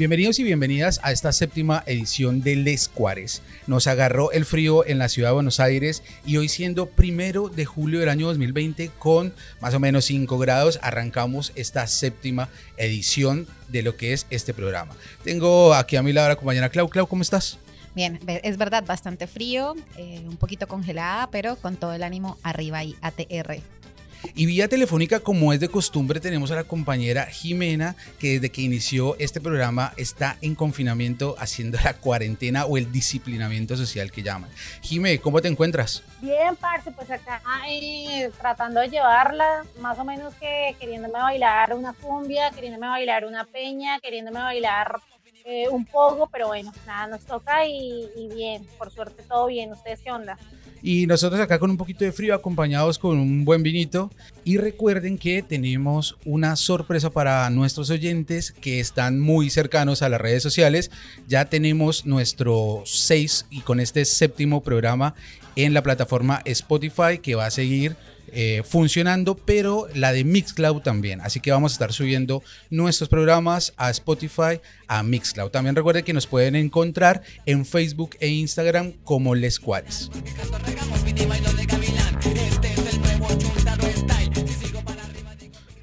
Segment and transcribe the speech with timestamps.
[0.00, 3.42] Bienvenidos y bienvenidas a esta séptima edición de Les Cuares.
[3.66, 7.66] Nos agarró el frío en la ciudad de Buenos Aires y hoy siendo primero de
[7.66, 13.82] julio del año 2020 con más o menos 5 grados arrancamos esta séptima edición de
[13.82, 14.96] lo que es este programa.
[15.22, 16.88] Tengo aquí a mi lado la compañera Clau.
[16.88, 17.58] Clau, ¿cómo estás?
[17.94, 22.82] Bien, es verdad, bastante frío, eh, un poquito congelada, pero con todo el ánimo arriba
[22.82, 23.60] y ATR.
[24.34, 28.62] Y vía telefónica, como es de costumbre, tenemos a la compañera Jimena, que desde que
[28.62, 34.50] inició este programa está en confinamiento haciendo la cuarentena o el disciplinamiento social que llaman.
[34.82, 36.02] Jimé, ¿cómo te encuentras?
[36.20, 41.92] Bien, parce, pues acá eh, tratando de llevarla, más o menos que queriéndome bailar una
[41.92, 45.00] cumbia, queriéndome bailar una peña, queriéndome bailar
[45.44, 49.72] eh, un poco, pero bueno, nada, nos toca y, y bien, por suerte todo bien.
[49.72, 50.38] ¿Ustedes qué onda?
[50.82, 54.10] Y nosotros acá con un poquito de frío, acompañados con un buen vinito.
[54.44, 60.20] Y recuerden que tenemos una sorpresa para nuestros oyentes que están muy cercanos a las
[60.20, 60.90] redes sociales.
[61.28, 65.14] Ya tenemos nuestro 6 y con este séptimo programa
[65.56, 67.96] en la plataforma Spotify que va a seguir
[68.32, 71.20] eh, funcionando, pero la de Mixcloud también.
[71.20, 75.50] Así que vamos a estar subiendo nuestros programas a Spotify, a Mixcloud.
[75.50, 80.10] También recuerden que nos pueden encontrar en Facebook e Instagram como Les Cuares.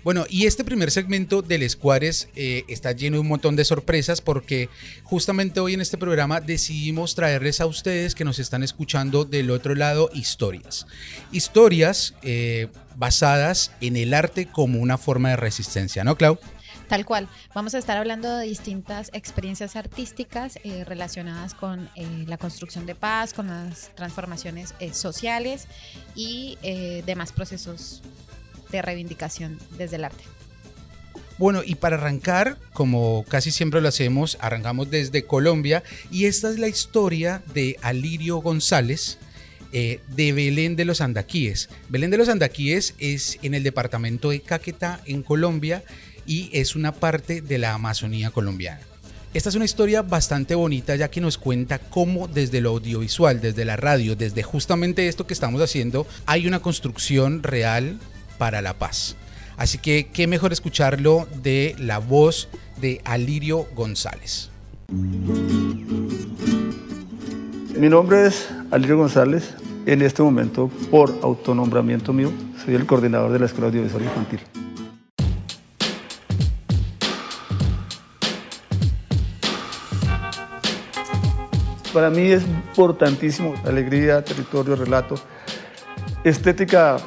[0.08, 4.22] Bueno, y este primer segmento del Escuares eh, está lleno de un montón de sorpresas
[4.22, 4.70] porque
[5.04, 9.76] justamente hoy en este programa decidimos traerles a ustedes que nos están escuchando del otro
[9.76, 10.88] lado historias.
[11.34, 16.40] Historias eh, basadas en el arte como una forma de resistencia, ¿no, Clau?
[16.88, 17.28] Tal cual.
[17.54, 21.90] Vamos a estar hablando de distintas experiencias artísticas eh, relacionadas con
[22.28, 25.68] la construcción de paz, con las transformaciones sociales
[26.16, 26.58] y
[27.06, 28.02] demás procesos
[28.72, 30.24] de reivindicación desde el arte.
[31.38, 36.58] Bueno, y para arrancar, como casi siempre lo hacemos, arrancamos desde Colombia y esta es
[36.58, 39.20] la historia de Alirio González,
[39.72, 41.70] eh, de Belén de los Andaquíes.
[41.90, 45.84] Belén de los Andaquíes es en el departamento de Caquetá, en Colombia,
[46.26, 48.82] y es una parte de la Amazonía colombiana.
[49.34, 53.66] Esta es una historia bastante bonita ya que nos cuenta cómo desde lo audiovisual, desde
[53.66, 58.00] la radio, desde justamente esto que estamos haciendo, hay una construcción real
[58.38, 59.16] para la paz.
[59.58, 62.48] Así que qué mejor escucharlo de la voz
[62.80, 64.52] de Alirio González.
[67.76, 69.56] Mi nombre es Alirio González.
[69.86, 72.32] En este momento, por autonombramiento mío,
[72.64, 74.42] soy el coordinador de la Escuela Audiovisual Infantil.
[81.94, 85.16] Para mí es importantísimo alegría, territorio, relato,
[86.24, 86.98] estética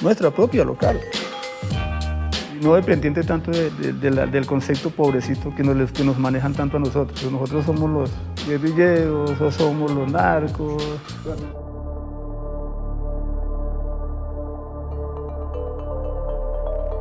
[0.00, 1.00] nuestra propia local.
[2.62, 7.30] No dependiente tanto del concepto pobrecito que nos, que nos manejan tanto a nosotros.
[7.32, 11.00] Nosotros somos los guerrilleros o somos los narcos.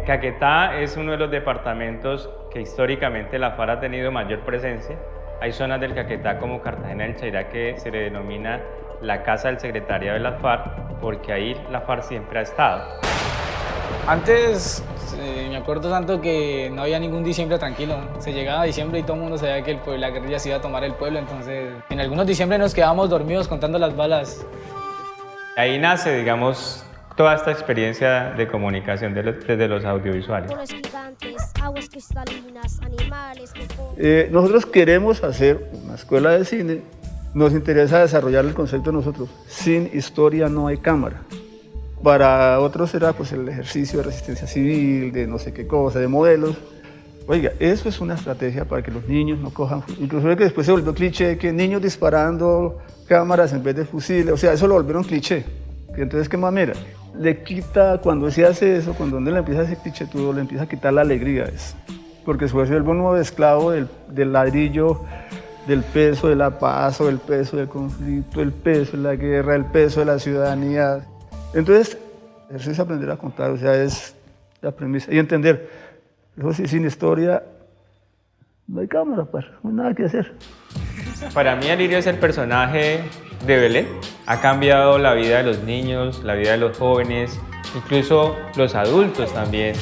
[0.06, 4.98] Caquetá es uno de los departamentos que históricamente la FARC ha tenido mayor presencia.
[5.42, 8.60] Hay zonas del Caquetá como Cartagena del Chairá que se le denomina
[9.02, 12.84] la casa del secretario de la FARC, porque ahí la FARC siempre ha estado.
[14.08, 14.84] Antes
[15.18, 17.98] eh, me acuerdo tanto que no había ningún diciembre tranquilo.
[18.20, 20.58] Se llegaba a diciembre y todo el mundo sabía que el la guerrilla se iba
[20.58, 24.46] a tomar el pueblo, entonces en algunos diciembre nos quedábamos dormidos contando las balas.
[25.56, 26.86] Ahí nace, digamos,
[27.16, 30.52] toda esta experiencia de comunicación desde los audiovisuales.
[33.98, 36.82] Eh, nosotros queremos hacer una escuela de cine
[37.34, 39.30] nos interesa desarrollar el concepto nosotros.
[39.48, 41.22] Sin historia no hay cámara.
[42.04, 46.08] Para otros será pues el ejercicio de resistencia civil, de no sé qué cosa, de
[46.08, 46.58] modelos.
[47.28, 50.72] Oiga, eso es una estrategia para que los niños no cojan, incluso que después se
[50.72, 55.04] volvió cliché que niños disparando cámaras en vez de fusiles, o sea, eso lo volvieron
[55.04, 55.46] cliché.
[55.96, 56.74] Entonces, ¿qué manera?
[57.16, 60.42] Le quita, cuando se hace eso, cuando uno le empieza a hacer cliché todo, le
[60.42, 61.44] empieza a quitar la alegría.
[61.46, 61.76] Es,
[62.26, 65.02] porque se vuelve el nuevo esclavo del, del ladrillo
[65.70, 69.56] del peso de la paz o el peso del conflicto, el peso de la guerra,
[69.56, 71.06] el peso de la ciudadanía.
[71.54, 71.98] Entonces,
[72.50, 74.16] eso es aprender a contar, o sea, es
[74.62, 75.14] la premisa.
[75.14, 75.70] Y entender,
[76.38, 77.44] eso sí, sin historia
[78.68, 80.34] no hay cámara, pues, no hay nada que hacer.
[81.34, 83.02] Para mí Alirio es el personaje
[83.46, 83.88] de Belén.
[84.26, 87.40] Ha cambiado la vida de los niños, la vida de los jóvenes,
[87.76, 89.76] incluso los adultos también.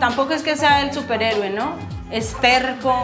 [0.00, 1.91] Tampoco es que sea el superhéroe, ¿no?
[2.12, 2.94] Es terco,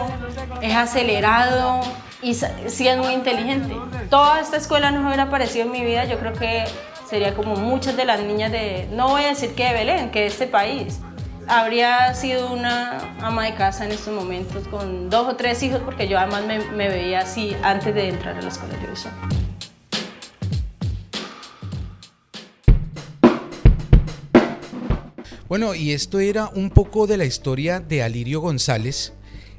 [0.61, 1.81] es acelerado
[2.21, 3.75] y sí es muy inteligente.
[4.09, 6.65] Toda esta escuela no hubiera aparecido en mi vida, yo creo que
[7.09, 10.21] sería como muchas de las niñas de, no voy a decir que de Belén, que
[10.21, 10.99] de este país.
[11.47, 16.07] habría sido una ama de casa en estos momentos con dos o tres hijos porque
[16.07, 19.13] yo además me, veía así antes de entrar a la escuela audiovisual.
[25.49, 29.13] Bueno, y esto era un poco de la historia de Alirio González,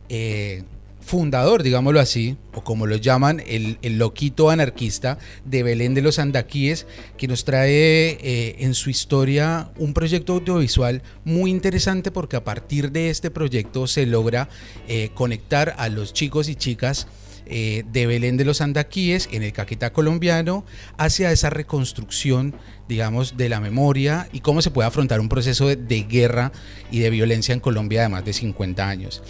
[0.08, 0.62] eh,
[1.00, 6.20] fundador, digámoslo así, o como lo llaman, el, el, loquito anarquista de Belén de los
[6.20, 6.86] Andaquíes,
[7.18, 12.92] que nos trae eh, en su historia un proyecto audiovisual muy interesante porque a partir
[12.92, 14.48] de este proyecto se logra
[14.86, 17.08] eh, conectar a los chicos y chicas
[17.52, 20.64] eh, de Belén de los Andaquíes en el Caquetá colombiano
[20.96, 22.54] hacia esa reconstrucción,
[22.88, 26.52] digamos, de la memoria y cómo se puede afrontar un proceso de, de guerra
[26.92, 29.22] y de violencia en Colombia de más de 50 años.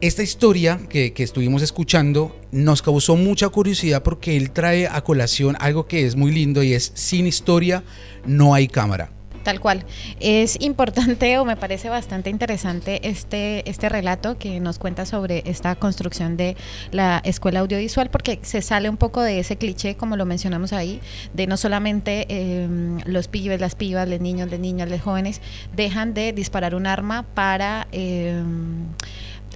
[0.00, 5.56] Esta historia que, que, estuvimos escuchando nos causó mucha curiosidad porque él trae a colación
[5.60, 7.84] algo que es muy lindo y es sin historia
[8.24, 9.12] no hay cámara.
[9.42, 9.84] Tal cual.
[10.20, 15.74] Es importante o me parece bastante interesante este, este relato que nos cuenta sobre esta
[15.74, 16.56] construcción de
[16.90, 21.00] la escuela audiovisual porque se sale un poco de ese cliché, como lo mencionamos ahí,
[21.34, 22.68] de no solamente eh,
[23.06, 25.40] los pibes, las pibas, los niños, los niñas, los jóvenes
[25.74, 27.88] dejan de disparar un arma para...
[27.92, 28.42] Eh,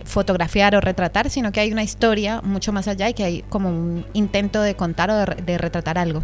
[0.04, 3.70] fotografiar o retratar, sino que hay una historia mucho más allá y que hay como
[3.70, 6.22] un intento de contar o de retratar algo.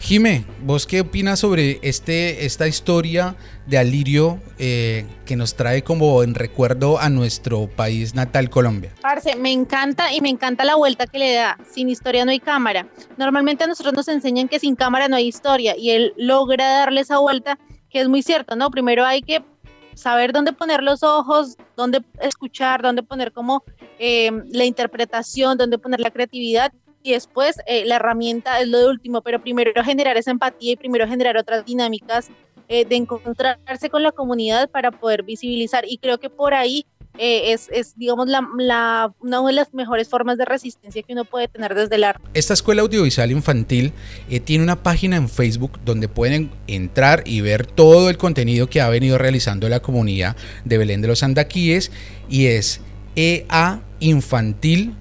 [0.00, 3.34] Jime, ¿vos qué opinas sobre este, esta historia
[3.66, 8.92] de Alirio eh, que nos trae como en recuerdo a nuestro país natal, Colombia?
[9.02, 11.58] Parce, me encanta y me encanta la vuelta que le da.
[11.68, 12.86] Sin historia no hay cámara.
[13.16, 17.00] Normalmente a nosotros nos enseñan que sin cámara no hay historia y él logra darle
[17.00, 17.58] esa vuelta
[17.90, 18.70] que es muy cierto, ¿no?
[18.70, 19.42] Primero hay que
[19.94, 23.64] saber dónde poner los ojos, dónde escuchar, dónde poner como
[23.98, 26.72] eh, la interpretación, dónde poner la creatividad
[27.02, 30.76] y después eh, la herramienta es lo de último, pero primero generar esa empatía y
[30.76, 32.30] primero generar otras dinámicas
[32.68, 36.84] eh, de encontrarse con la comunidad para poder visibilizar y creo que por ahí
[37.18, 41.24] eh, es, es, digamos, la, la, una de las mejores formas de resistencia que uno
[41.24, 42.22] puede tener desde el arte.
[42.32, 43.92] Esta escuela audiovisual infantil
[44.30, 48.80] eh, tiene una página en Facebook donde pueden entrar y ver todo el contenido que
[48.80, 51.90] ha venido realizando la comunidad de Belén de los Andaquíes
[52.28, 52.80] y es
[53.16, 54.94] EA Infantil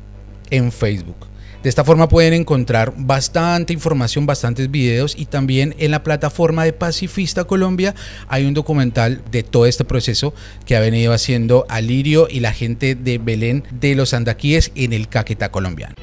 [0.49, 1.26] en Facebook.
[1.67, 6.71] De esta forma pueden encontrar bastante información, bastantes videos y también en la plataforma de
[6.71, 7.93] Pacifista Colombia
[8.29, 10.33] hay un documental de todo este proceso
[10.65, 15.09] que ha venido haciendo Alirio y la gente de Belén de los Andaquíes en el
[15.09, 15.95] Caquetá colombiano.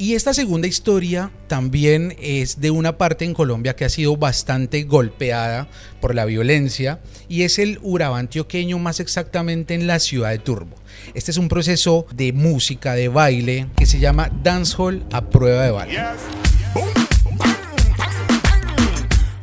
[0.00, 4.84] Y esta segunda historia también es de una parte en Colombia que ha sido bastante
[4.84, 5.66] golpeada
[6.00, 10.76] por la violencia y es el Urabá antioqueño, más exactamente en la ciudad de Turbo.
[11.14, 15.70] Este es un proceso de música, de baile, que se llama Dancehall a prueba de
[15.72, 16.16] bala.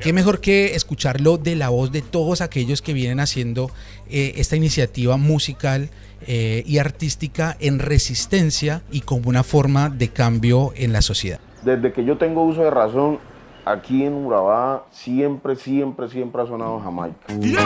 [0.06, 3.72] Qué mejor que escucharlo de la voz de todos aquellos que vienen haciendo
[4.08, 5.90] eh, esta iniciativa musical
[6.28, 11.40] eh, y artística en resistencia y como una forma de cambio en la sociedad.
[11.64, 13.18] Desde que yo tengo uso de razón,
[13.66, 17.18] aquí en Urabá siempre, siempre, siempre ha sonado Jamaica.
[17.30, 17.66] Una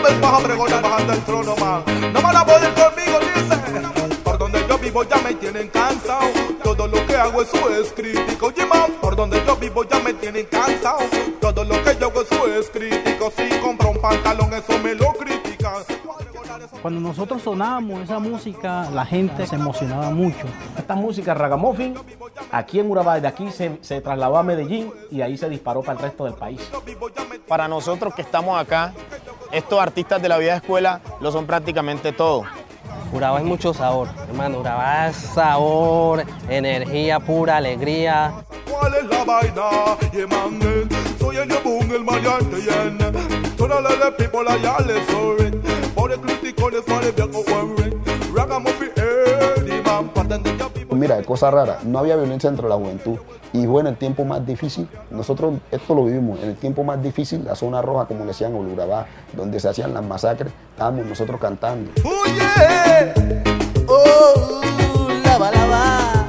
[0.00, 1.54] vez más a pregonar bajando el trono.
[1.54, 3.65] No van a poder conmigo, dice.
[4.92, 6.28] Por donde yo vivo ya me tienen cansado.
[6.62, 8.46] Todo lo que hago eso es crítico.
[8.46, 11.00] Oye man, por donde yo vivo ya me tienen cansado.
[11.40, 13.32] Todo lo que yo hago eso es crítico.
[13.36, 15.82] Si compro un pantalón eso me lo critican.
[16.82, 20.46] Cuando nosotros sonábamos esa música, la gente se emocionaba mucho.
[20.78, 21.94] Esta música ragamuffin,
[22.52, 25.98] aquí en Urabá, de aquí se, se, trasladó a Medellín y ahí se disparó para
[25.98, 26.60] el resto del país.
[27.48, 28.92] Para nosotros que estamos acá,
[29.50, 32.44] estos artistas de la vida de escuela lo son prácticamente todo.
[33.16, 34.58] Urabá es mucho sabor, hermano.
[34.60, 38.34] Urabá es sabor, energía pura, alegría.
[50.90, 53.18] Mira, cosa rara, no había violencia entre la juventud
[53.56, 57.44] y en el tiempo más difícil, nosotros esto lo vivimos, en el tiempo más difícil,
[57.44, 61.40] la zona roja, como le decían, el Urabá, donde se hacían las masacres, estábamos nosotros
[61.40, 61.90] cantando.
[62.36, 63.14] Yeah.
[63.88, 64.60] oh
[65.24, 66.26] lava, lava.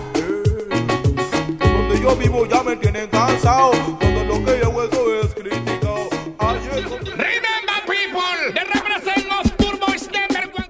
[1.60, 3.72] Donde yo vivo ya me tienen cansado,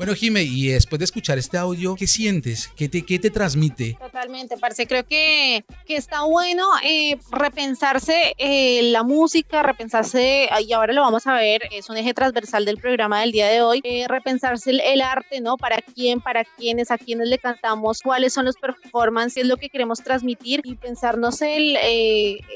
[0.07, 2.71] Bueno, Jime, y después de escuchar este audio, ¿qué sientes?
[2.77, 3.97] ¿Qué te, qué te transmite?
[3.99, 4.87] Totalmente, parce.
[4.87, 11.27] Creo que, que está bueno eh, repensarse eh, la música, repensarse, y ahora lo vamos
[11.27, 14.79] a ver, es un eje transversal del programa del día de hoy, eh, repensarse el,
[14.79, 15.57] el, arte, ¿no?
[15.57, 19.67] Para quién, para quiénes, a quiénes le cantamos, cuáles son los performances, es lo que
[19.67, 21.73] queremos transmitir y pensarnos en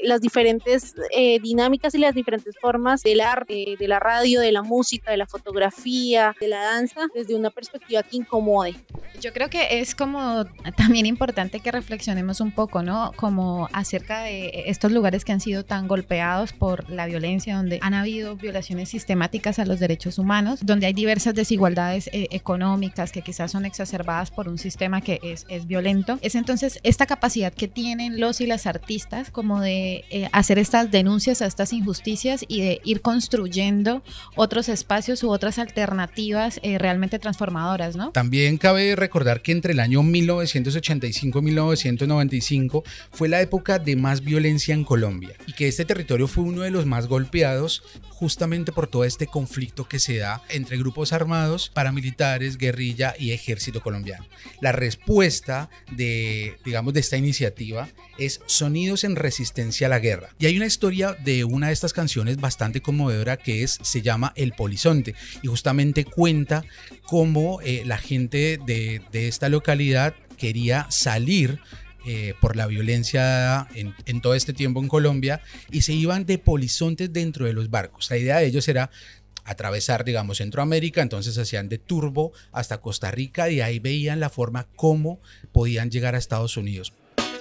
[0.04, 0.94] las diferentes
[1.42, 5.26] dinámicas y las diferentes formas del arte, de la radio, de la música, de la
[5.26, 8.74] fotografía, de la danza, desde una perspectiva que incomode.
[9.20, 10.44] Yo creo que es como
[10.76, 13.12] también importante que reflexionemos un poco, ¿no?
[13.16, 17.94] Como acerca de estos lugares que han sido tan golpeados por la violencia, donde han
[17.94, 23.50] habido violaciones sistemáticas a los derechos humanos, donde hay diversas desigualdades eh, económicas que quizás
[23.50, 26.18] son exacerbadas por un sistema que es, es, violento.
[26.22, 30.90] Es entonces esta capacidad que tienen los y las artistas como de eh, hacer estas
[30.90, 34.02] denuncias a estas injusticias y de ir construyendo
[34.36, 37.31] otros espacios u otras alternativas eh, realmente transformadoras,
[37.96, 38.10] ¿no?
[38.10, 44.84] También cabe recordar que entre el año 1985-1995 fue la época de más violencia en
[44.84, 47.82] Colombia y que este territorio fue uno de los más golpeados
[48.22, 53.80] justamente por todo este conflicto que se da entre grupos armados, paramilitares, guerrilla y ejército
[53.80, 54.24] colombiano.
[54.60, 57.88] La respuesta de, digamos, de esta iniciativa
[58.18, 60.28] es Sonidos en resistencia a la guerra.
[60.38, 64.32] Y hay una historia de una de estas canciones bastante conmovedora que es, se llama
[64.36, 66.64] El Polizonte y justamente cuenta
[67.06, 71.58] cómo eh, la gente de, de esta localidad quería salir
[72.06, 75.40] eh, por la violencia en, todo este tiempo en Colombia
[75.70, 78.10] y se iban de polizontes dentro de los barcos.
[78.10, 78.90] La idea de ellos era
[79.44, 84.68] atravesar, digamos, Centroamérica, entonces hacían de Turbo hasta Costa Rica y ahí veían la forma
[84.76, 85.20] como
[85.52, 86.92] podían llegar a Estados Unidos.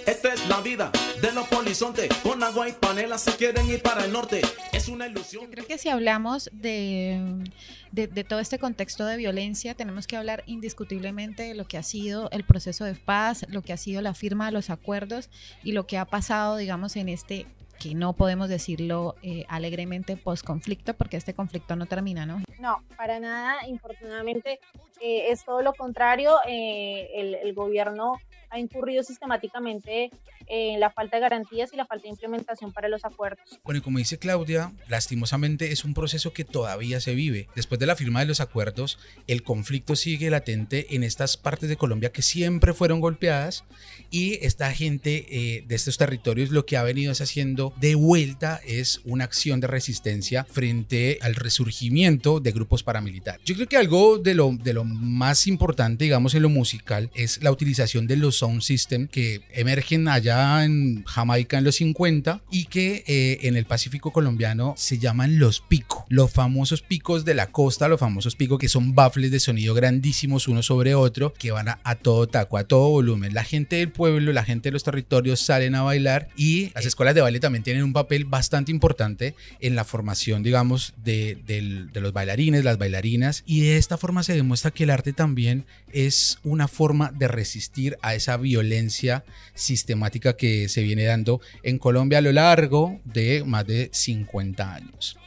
[0.06, 0.92] Esta es la vida
[1.22, 2.10] de los polizontes.
[2.24, 4.42] Con agua y panela se quieren ir para el norte.
[4.72, 5.46] Es una ilusión.
[5.46, 7.44] Yo creo que si hablamos de,
[7.92, 11.84] de, de, todo este contexto de violencia, tenemos que hablar indiscutiblemente de lo que ha
[11.84, 15.30] sido el proceso de paz, lo que ha sido la firma de los acuerdos
[15.64, 17.46] y lo que ha pasado, digamos, en este
[17.82, 22.44] que no podemos decirlo eh, alegremente post-conflicto, porque este conflicto no termina, ¿no?
[22.60, 23.68] No, para nada.
[23.68, 24.60] Infortunadamente
[25.02, 26.36] eh, es todo lo contrario.
[26.48, 28.20] Eh, el, el gobierno
[28.52, 30.12] ha incurrido sistemáticamente
[30.48, 33.60] en la falta de garantías y la falta de implementación para los acuerdos.
[33.64, 37.48] Bueno, y como dice Claudia, lastimosamente es un proceso que todavía se vive.
[37.56, 41.78] Después de la firma de los acuerdos, el conflicto sigue latente en estas partes de
[41.78, 43.64] Colombia que siempre fueron golpeadas
[44.10, 49.02] y esta gente eh, de estos territorios lo que ha venido haciendo de vuelta es
[49.06, 53.42] una acción de resistencia frente al resurgimiento de grupos paramilitares.
[53.46, 57.42] Yo creo que algo de lo, de lo más importante, digamos, en lo musical es
[57.42, 62.66] la utilización de los sound system que emergen allá en Jamaica en los 50 y
[62.66, 67.48] que eh, en el Pacífico colombiano se llaman los picos, los famosos picos de la
[67.48, 71.70] costa, los famosos picos que son baffles de sonido grandísimos uno sobre otro que van
[71.70, 73.34] a, a todo taco, a todo volumen.
[73.34, 77.16] La gente del pueblo, la gente de los territorios salen a bailar y las escuelas
[77.16, 82.02] de baile también tienen un papel bastante importante en la formación, digamos, de, de, de
[82.02, 86.40] los bailarines, las bailarinas y de esta forma se demuestra que el arte también es
[86.44, 89.24] una forma de resistir a esa violencia
[89.54, 95.18] sistemática que se viene dando en Colombia a lo largo de más de 50 años.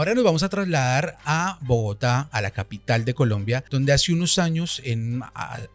[0.00, 4.38] Ahora nos vamos a trasladar a Bogotá, a la capital de Colombia, donde hace unos
[4.38, 5.20] años, en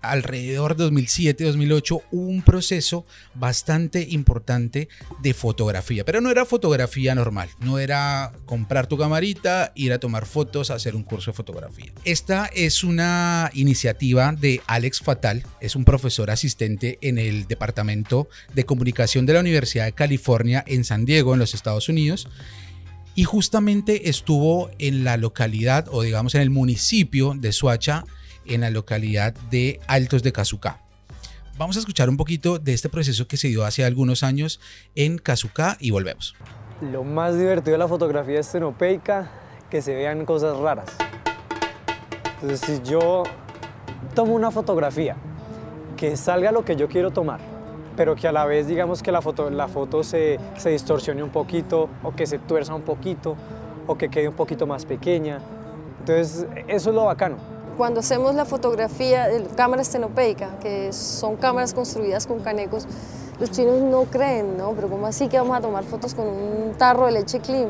[0.01, 3.05] alrededor de 2007-2008, hubo un proceso
[3.35, 4.89] bastante importante
[5.21, 6.05] de fotografía.
[6.05, 10.95] Pero no era fotografía normal, no era comprar tu camarita, ir a tomar fotos, hacer
[10.95, 11.91] un curso de fotografía.
[12.03, 18.65] Esta es una iniciativa de Alex Fatal, es un profesor asistente en el Departamento de
[18.65, 22.27] Comunicación de la Universidad de California en San Diego, en los Estados Unidos
[23.15, 28.03] y justamente estuvo en la localidad o digamos en el municipio de Suacha,
[28.45, 30.81] en la localidad de Altos de Cazucá.
[31.57, 34.59] Vamos a escuchar un poquito de este proceso que se dio hace algunos años
[34.93, 36.35] en Cazucá y volvemos.
[36.81, 39.31] Lo más divertido de la fotografía estenopeica,
[39.69, 40.89] que se vean cosas raras.
[42.41, 43.23] Entonces si yo
[44.13, 45.15] tomo una fotografía,
[45.95, 47.54] que salga lo que yo quiero tomar,
[47.95, 51.29] pero que a la vez digamos que la foto, la foto se, se, distorsione un
[51.29, 53.35] poquito o que se tuerza un poquito
[53.87, 55.39] o que quede un poquito más pequeña.
[55.99, 57.37] Entonces eso es lo bacano.
[57.77, 62.87] Cuando hacemos la fotografía, de cámara estenopeica, que son cámaras construidas con canecos,
[63.39, 64.71] los chinos no creen, ¿no?
[64.71, 67.69] Pero ¿cómo así que vamos a tomar fotos con un tarro de leche clean?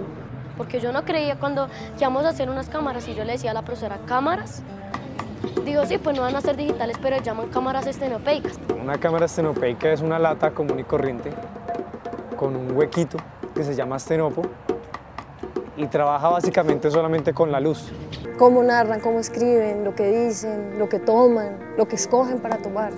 [0.57, 1.67] Porque yo no creía cuando
[1.99, 4.61] íbamos a hacer unas cámaras y yo le decía a la profesora, ¿cámaras?
[5.63, 8.59] Digo, sí, pues no van a ser digitales, pero llaman cámaras estenopeicas.
[8.81, 11.31] Una cámara estenopeica es una lata común y corriente
[12.35, 13.17] con un huequito
[13.53, 14.43] que se llama estenopo
[15.77, 17.91] y trabaja básicamente solamente con la luz.
[18.37, 22.91] Cómo narran, cómo escriben, lo que dicen, lo que toman, lo que escogen para tomar.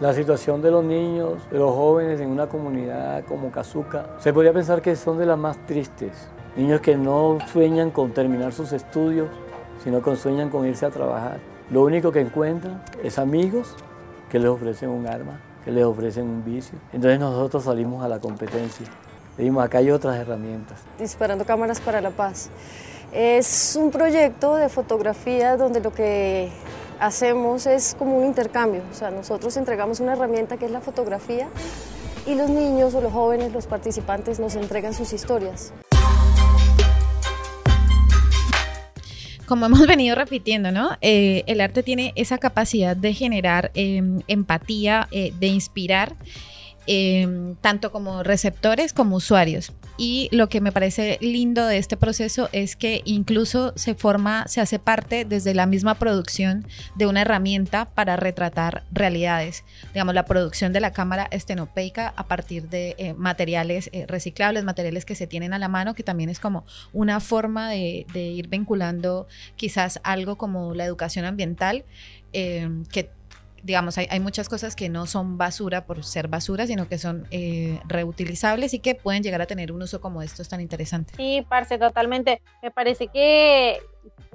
[0.00, 4.52] La situación de los niños, de los jóvenes en una comunidad como Cazuca, se podría
[4.52, 6.28] pensar que son de las más tristes.
[6.56, 9.28] Niños que no sueñan con terminar sus estudios,
[9.88, 11.38] sino que sueñan con irse a trabajar.
[11.70, 13.74] Lo único que encuentran es amigos
[14.30, 16.78] que les ofrecen un arma, que les ofrecen un vicio.
[16.92, 18.86] Entonces nosotros salimos a la competencia.
[19.38, 20.78] Dijimos, acá hay otras herramientas.
[20.98, 22.50] Disparando cámaras para la paz.
[23.14, 26.50] Es un proyecto de fotografía donde lo que
[27.00, 28.82] hacemos es como un intercambio.
[28.90, 31.48] O sea, nosotros entregamos una herramienta que es la fotografía
[32.26, 35.72] y los niños o los jóvenes, los participantes, nos entregan sus historias.
[39.48, 40.96] Como hemos venido repitiendo, ¿no?
[41.00, 46.14] Eh, el arte tiene esa capacidad de generar em, empatía, eh, de inspirar
[46.90, 49.74] Em, tanto como receptores como usuarios.
[49.98, 54.62] Y lo que me parece lindo de este proceso es que incluso se forma, se
[54.62, 59.64] hace parte desde la misma producción de una herramienta para retratar realidades.
[59.92, 65.04] Digamos, la producción de la cámara estenopeica a partir de eh, materiales eh, reciclables, materiales
[65.04, 66.64] que se tienen a la mano, que también es como
[66.94, 71.84] una forma de, ir vinculando quizás algo como la educación ambiental,
[72.32, 73.10] em, que
[73.68, 77.78] digamos, hay, muchas cosas que no son basura por ser basura, sino que son eh,
[77.86, 81.12] reutilizables y que pueden llegar a tener un uso como estos tan interesante.
[81.16, 82.40] Sí, parce, totalmente.
[82.62, 83.78] Me parece que,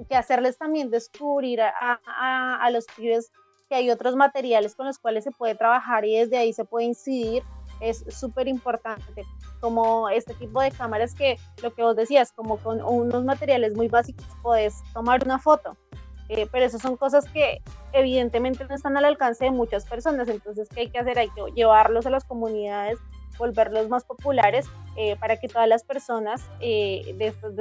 [0.08, 3.32] que hacerles también descubrir a, a, los pibes
[3.68, 6.86] que hay otros materiales con los cuales se puede trabajar y desde ahí se puede
[6.86, 7.42] incidir
[7.80, 9.24] es súper importante.
[9.60, 13.88] Como este tipo de cámaras que lo que vos decías, como con unos materiales muy
[13.88, 15.76] básicos puedes tomar una foto
[16.28, 17.60] eh, pero esas son cosas que
[17.92, 21.18] evidentemente no están al alcance de muchas personas, entonces ¿qué hay que hacer?
[21.18, 22.98] Hay que llevarlos a las comunidades,
[23.38, 24.66] volverlos más populares
[24.96, 27.54] eh, para que todas las personas eh, de, estos,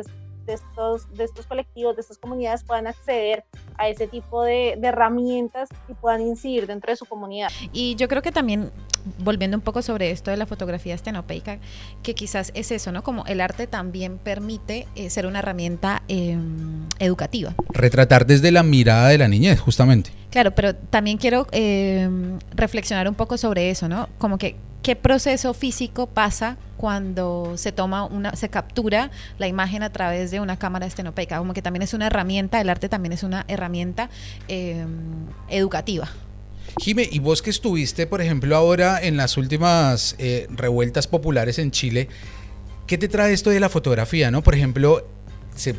[0.48, 3.46] estos, de estos colectivos, de estas comunidades puedan acceder
[3.78, 7.50] a ese tipo de, de herramientas y puedan incidir dentro de su comunidad.
[7.72, 8.72] Y yo creo que también
[9.20, 11.60] volviendo un poco sobre esto de la fotografía estenopeica,
[12.02, 13.04] que quizás es eso, ¿no?
[13.04, 17.54] Como el arte también permite eh, ser una herramienta em, educativa.
[17.70, 20.12] Retratar desde la mirada de la niñez, justamente.
[20.30, 24.10] Claro, pero también quiero em, reflexionar un poco sobre eso, ¿no?
[24.18, 29.92] Como que qué proceso físico pasa cuando se toma una, se captura la imagen a
[29.92, 33.24] través de una cámara estenopeica, como que también es una herramienta, el arte también es
[33.24, 34.10] una herramienta
[34.50, 34.88] em,
[35.50, 36.10] educativa.
[36.82, 41.72] Jime, y vos que estuviste, por ejemplo, ahora en las últimas eh, revueltas populares en
[41.72, 42.10] Chile,
[42.86, 44.32] ¿qué te trae esto de la fotografía?
[44.32, 44.44] ¿no?
[44.44, 45.08] Por ejemplo,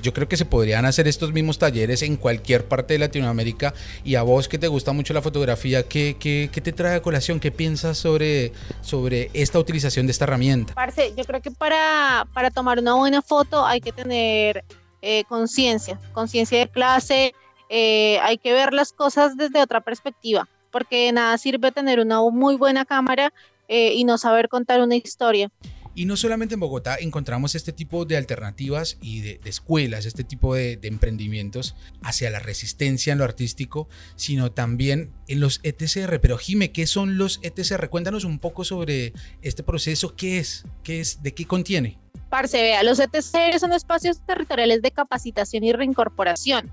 [0.02, 3.74] yo creo que se podrían hacer estos mismos talleres en cualquier parte de Latinoamérica.
[4.04, 7.02] Y a vos que te gusta mucho la fotografía, ¿qué, qué, qué te trae a
[7.02, 7.40] colación?
[7.40, 10.74] ¿Qué piensas sobre, sobre esta utilización de esta herramienta?
[10.74, 14.64] Parce, yo creo que para, para tomar una buena foto hay que tener
[15.02, 17.34] eh, conciencia, conciencia de clase,
[17.68, 22.56] eh, hay que ver las cosas desde otra perspectiva porque nada sirve tener una muy
[22.56, 23.32] buena cámara
[23.68, 25.48] eh, y no saber contar una historia.
[25.94, 30.54] Y no solamente en Bogotá encontramos este tipo de alternativas y de, escuelas, este tipo
[30.54, 36.20] de, emprendimientos hacia la resistencia en lo artístico, sino también en los ETCR.
[36.20, 37.88] Pero Jime, ¿qué son los ETCR?
[37.88, 40.64] Cuéntanos un poco sobre este proceso, ¿qué es?
[40.82, 41.22] ¿Qué es?
[41.22, 41.98] ¿De qué contiene?
[42.34, 46.72] Parce, vea, los ETCR son espacios territoriales de capacitación y reincorporación.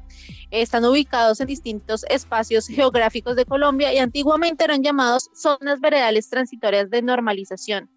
[0.49, 6.89] Están ubicados en distintos espacios geográficos de Colombia y antiguamente eran llamados zonas veredales transitorias
[6.89, 7.91] de normalización,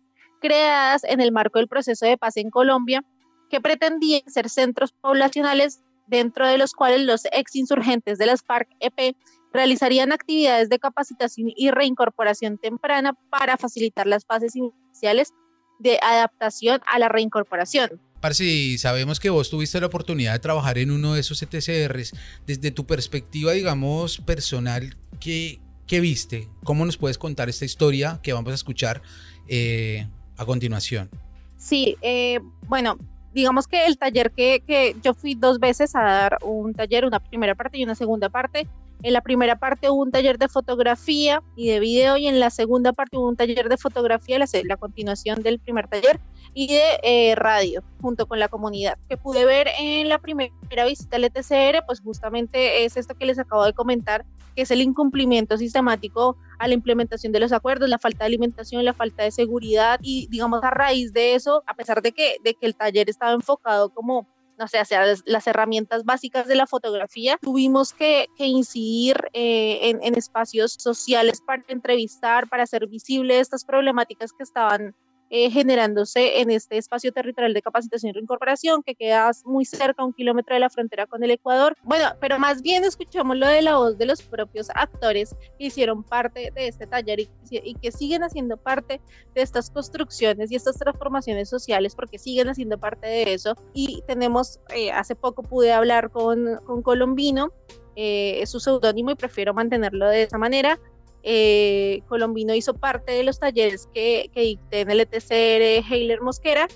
[0.45, 3.03] creadas en el marco del proceso de paz en Colombia,
[3.49, 9.17] que pretendían ser centros poblacionales dentro de los cuales los ex insurgentes de las FARC-EP
[9.55, 15.33] realizarían actividades de capacitación y reincorporación temprana para facilitar las fases iniciales
[15.79, 18.03] de adaptación a la reincorporación.
[18.21, 22.13] Parsi, sabemos que vos tuviste la oportunidad de trabajar en uno de esos ETCRs.
[22.47, 26.51] Desde tu perspectiva, digamos, personal, ¿qué, qué viste?
[26.65, 29.01] ¿Cómo nos puedes contar esta historia que vamos a escuchar
[29.49, 31.11] eh, a continuación?
[31.57, 32.97] Sí, eh, bueno,
[33.33, 37.21] digamos que el taller que, que yo fui dos veces a dar un taller, una
[37.21, 38.67] primera parte y una segunda parte,
[39.03, 42.49] en la primera parte hubo un taller de fotografía y de video y en la
[42.49, 46.19] segunda parte hubo un taller de fotografía, la, la continuación del primer taller,
[46.55, 48.97] y de eh, radio junto con la comunidad.
[49.09, 53.39] Que pude ver en la primera visita al ETCR, pues justamente es esto que les
[53.39, 57.99] acabo de comentar, que es el incumplimiento sistemático a la implementación de los acuerdos, la
[57.99, 62.03] falta de alimentación, la falta de seguridad y digamos a raíz de eso, a pesar
[62.03, 66.47] de que, de que el taller estaba enfocado como no sé, hacia las, herramientas básicas
[66.47, 73.41] de la fotografía, tuvimos que, incidir eh, en, espacios sociales para entrevistar, para hacer visible
[73.41, 74.95] estas problemáticas que estaban
[75.31, 80.13] eh, generándose en este espacio territorial de capacitación y reincorporación que queda muy cerca, un
[80.13, 81.77] kilómetro de la frontera con el Ecuador.
[81.83, 86.03] Bueno, pero más bien escuchamos lo de la voz de los propios actores que hicieron
[86.03, 89.01] parte de este taller y, y que siguen haciendo parte
[89.35, 93.55] de estas construcciones y estas transformaciones sociales porque siguen haciendo parte de eso.
[93.73, 97.53] Y tenemos, eh, hace poco pude hablar con, con Colombino,
[97.97, 100.81] eh, es su seudónimo y prefiero mantenerlo de esa manera
[101.25, 106.69] eh, Colombino hizo parte de los talleres que, que dicté en el ETCR Heiler Mosquera.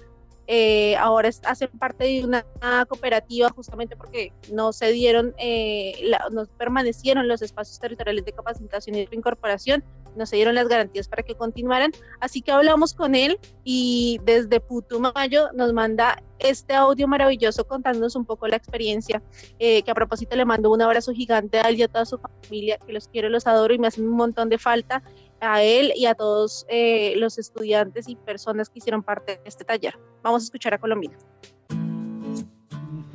[0.51, 2.43] Eh, ahora hacen parte de una
[2.89, 9.05] cooperativa justamente porque no se dieron, eh, no permanecieron los espacios territoriales de capacitación y
[9.05, 9.85] de incorporación
[10.17, 11.93] nos dieron las garantías para que continuaran.
[12.21, 18.25] Así que hablamos con él y desde Putumayo nos manda este audio maravilloso contándonos un
[18.25, 19.23] poco la experiencia,
[19.59, 22.19] eh, que a propósito le mando un abrazo gigante a él y a toda su
[22.19, 25.03] familia, que los quiero, los adoro y me hacen un montón de falta
[25.41, 29.65] a él y a todos eh, los estudiantes y personas que hicieron parte de este
[29.65, 29.99] taller.
[30.23, 31.17] Vamos a escuchar a Colombia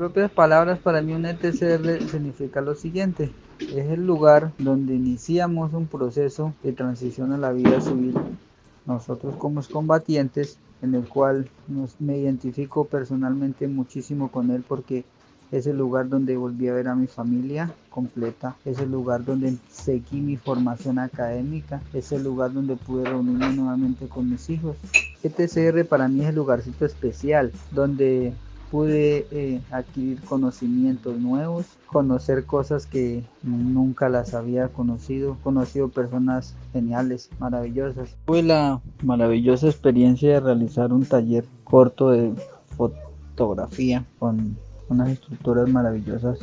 [0.04, 3.32] propias palabras, para mí un ETCR significa lo siguiente.
[3.60, 8.14] Es el lugar donde iniciamos un proceso de transición a la vida civil.
[8.86, 11.50] Nosotros como combatientes, en el cual
[12.00, 15.06] me identifico personalmente muchísimo con él porque
[15.54, 19.56] es el lugar donde volví a ver a mi familia completa, es el lugar donde
[19.70, 24.76] seguí mi formación académica, es el lugar donde pude reunirme nuevamente con mis hijos.
[25.22, 28.34] ETCR para mí es el lugarcito especial donde
[28.72, 37.30] pude eh, adquirir conocimientos nuevos, conocer cosas que nunca las había conocido, conocido personas geniales,
[37.38, 38.16] maravillosas.
[38.26, 42.34] Tuve la maravillosa experiencia de realizar un taller corto de
[42.76, 44.58] fotografía con
[44.90, 46.40] unas instructoras maravillosas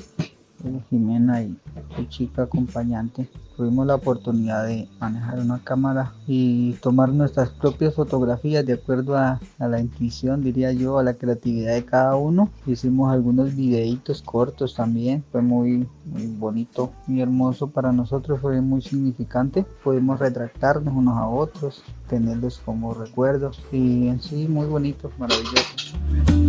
[0.88, 1.56] Jimena y
[1.96, 8.64] su chica acompañante, tuvimos la oportunidad de manejar una cámara y tomar nuestras propias fotografías
[8.64, 12.50] de acuerdo a, la intuición, diría yo, a la creatividad de cada uno.
[12.66, 18.82] Hicimos algunos videitos cortos también, fue muy, muy bonito, muy hermoso para nosotros, fue muy
[18.82, 19.64] significante.
[19.84, 26.39] Pudimos retractarnos unos a otros, tenerlos como recuerdos y en sí muy bonito, maravilloso.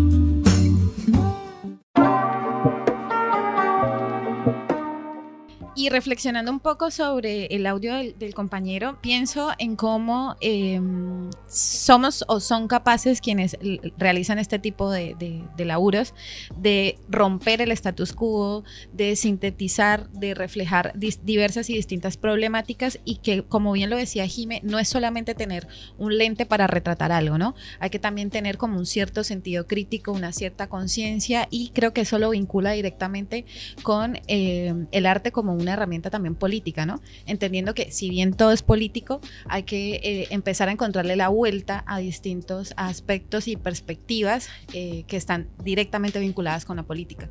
[5.81, 12.39] Y reflexionando un poco sobre el audio del, compañero, pienso en cómo em, somos o
[12.39, 13.57] son capaces quienes
[13.97, 16.13] realizan este tipo de, de, laburos
[16.55, 18.63] de romper el status quo,
[18.93, 24.61] de sintetizar, de reflejar diversas y distintas problemáticas y que, como bien lo decía Jime,
[24.63, 25.67] no es solamente tener
[25.97, 27.55] un lente para retratar algo, ¿no?
[27.79, 32.01] Hay que también tener como un cierto sentido crítico, una cierta conciencia y creo que
[32.01, 33.45] eso lo vincula directamente
[33.81, 37.01] con em, el arte como una herramienta también política, ¿no?
[37.25, 41.83] Entendiendo que si bien todo es político, hay que eh, empezar a encontrarle la vuelta
[41.87, 47.29] a distintos aspectos y perspectivas eh, que están directamente vinculadas con la política.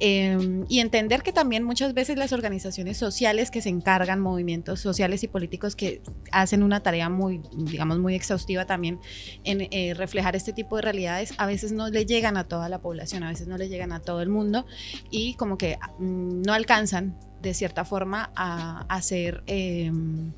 [0.00, 5.24] Em, y entender que también muchas veces las organizaciones sociales que se encargan, movimientos sociales
[5.24, 9.00] y políticos que hacen una tarea muy, digamos, muy exhaustiva también
[9.42, 12.78] en eh, reflejar este tipo de realidades, a veces no le llegan a toda la
[12.80, 14.66] población, a veces no le llegan a todo el mundo
[15.10, 20.32] y como que mm, no alcanzan de cierta forma a hacer em,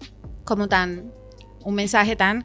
[0.44, 1.12] como tan
[1.64, 2.44] un mensaje tan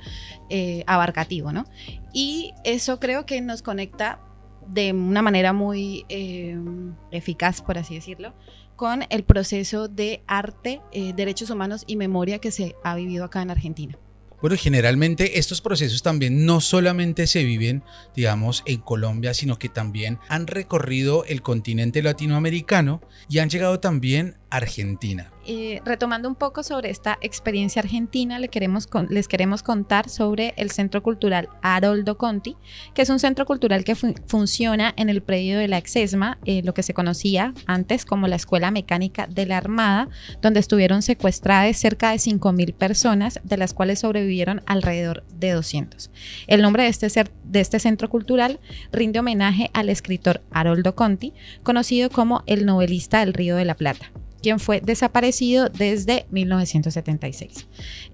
[0.49, 1.65] eh, abarcativo, ¿no?
[2.13, 4.19] Y eso creo que nos conecta
[4.67, 8.34] de una manera muy em, eficaz, por así decirlo,
[8.75, 13.41] con el proceso de arte, eh, derechos humanos y memoria que se ha vivido acá
[13.41, 13.97] en Argentina.
[14.41, 17.84] Bueno, generalmente estos procesos también no solamente se viven,
[18.15, 24.38] digamos, en Colombia, sino que también han recorrido el continente latinoamericano y han llegado también
[24.49, 25.32] a Argentina.
[25.47, 31.49] Eh, retomando un poco sobre esta experiencia argentina, les queremos, contar sobre el Centro Cultural
[31.62, 32.58] Haroldo Conti,
[32.95, 36.73] que es un centro cultural que funciona en el predio de la Exesma, eh, lo
[36.73, 40.10] que se conocía antes como la Escuela Mecánica de la Armada,
[40.41, 46.10] donde estuvieron secuestradas cerca de 5.000 personas, de las cuales sobrevivieron alrededor de 200.
[46.47, 47.08] El nombre de este,
[47.43, 48.60] de este centro cultural
[48.91, 54.12] rinde homenaje al escritor Haroldo Conti, conocido como el novelista del Río de la Plata
[54.45, 57.65] quien fue desaparecido desde 1976.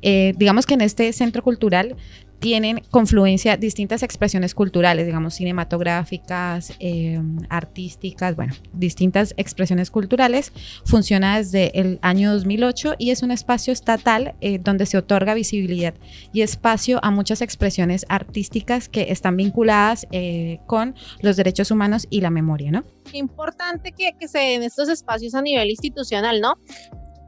[0.02, 1.98] Eh, digamos que en este centro cultural
[2.42, 10.52] tienen confluencia distintas expresiones culturales, digamos, cinematográficas, em, artísticas, bueno, distintas expresiones culturales.
[10.84, 15.94] Funciona desde el año 2008 y es un espacio estatal eh, donde se otorga visibilidad
[16.34, 22.22] y espacio a muchas expresiones artísticas que están vinculadas eh, con los derechos humanos y
[22.22, 22.84] la memoria, ¿no?
[23.14, 26.56] Importante que, que se den estos espacios a nivel institucional, ¿no?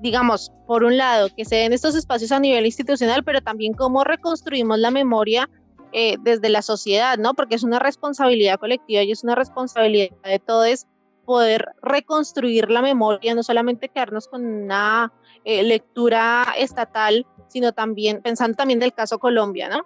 [0.03, 4.03] Digamos, por un lado, que se den estos espacios a nivel institucional, pero también cómo
[4.03, 5.49] reconstruimos la memoria
[5.93, 7.33] eh, desde la sociedad, ¿no?
[7.33, 10.85] Porque es una responsabilidad colectiva y es una responsabilidad de todos
[11.25, 15.13] poder reconstruir la memoria, no solamente quedarnos con una
[15.45, 19.85] eh, lectura estatal, sino también pensando también del caso Colombia, ¿no?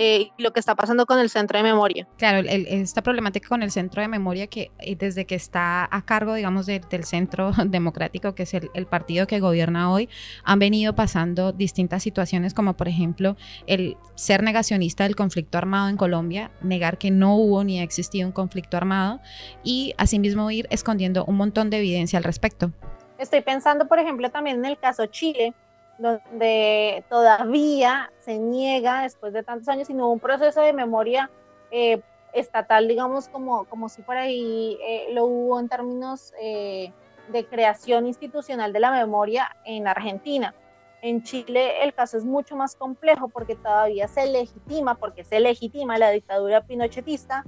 [0.00, 2.06] Eh, lo que está pasando con el centro de memoria.
[2.18, 6.02] Claro, el, esta problemática con el centro de memoria que eh, desde que está a
[6.02, 10.08] cargo, digamos, del centro democrático, que es el, el, partido que gobierna hoy,
[10.44, 15.96] han venido pasando distintas situaciones, como por ejemplo el ser negacionista del conflicto armado en
[15.96, 19.20] Colombia, negar que no hubo ni ha existido un conflicto armado
[19.64, 22.70] y asimismo ir escondiendo un montón de evidencia al respecto.
[23.18, 25.54] Estoy pensando, por ejemplo, también en el caso Chile,
[25.98, 31.30] donde todavía se niega después de tantos años, sino un proceso de memoria
[31.70, 32.00] eh,
[32.32, 36.92] estatal, digamos, como, como si por ahí eh, lo hubo en términos eh,
[37.32, 40.54] de creación institucional de la memoria en Argentina.
[41.02, 45.98] En Chile el caso es mucho más complejo porque todavía se legitima, porque se legitima
[45.98, 47.44] la dictadura pinochetista,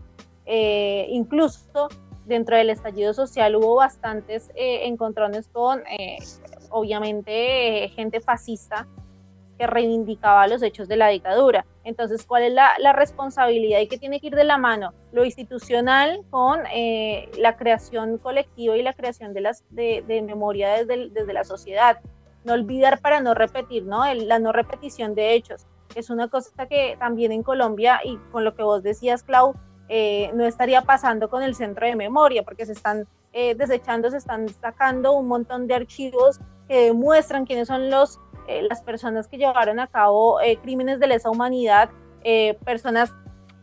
[0.47, 1.89] incluso
[2.27, 5.83] dentro del estallido social hubo bastantes encontrones con
[6.71, 8.87] obviamente gente fascista
[9.61, 11.67] que reivindicaba los hechos de la dictadura.
[11.85, 14.95] Entonces, ¿cuál es la, responsabilidad y qué tiene que ir de la mano?
[15.13, 21.11] Lo institucional con eh, la creación colectiva y la creación de, las, de, memoria desde,
[21.11, 21.99] desde, la sociedad.
[22.45, 24.03] No olvidar para no repetir, ¿no?
[24.15, 25.67] la no repetición de hechos.
[25.95, 29.55] Es una cosa que también en Colombia, y con lo que vos decías, Clau,
[29.91, 34.19] eh, no estaría pasando con el centro de memoria, porque se están eh, desechando, se
[34.19, 39.39] están sacando un montón de archivos que demuestran quiénes son los, eh, las personas que
[39.39, 41.91] llevaron a cabo eh, crímenes de lesa humanidad,
[42.23, 43.13] eh, personas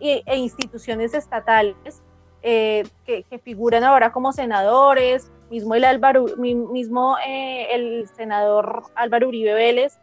[0.02, 2.04] e, instituciones estatales
[2.42, 2.86] que,
[3.30, 10.00] que, figuran ahora como senadores, mismo el, Álvaro, mismo, el senador Álvaro Uribe Vélez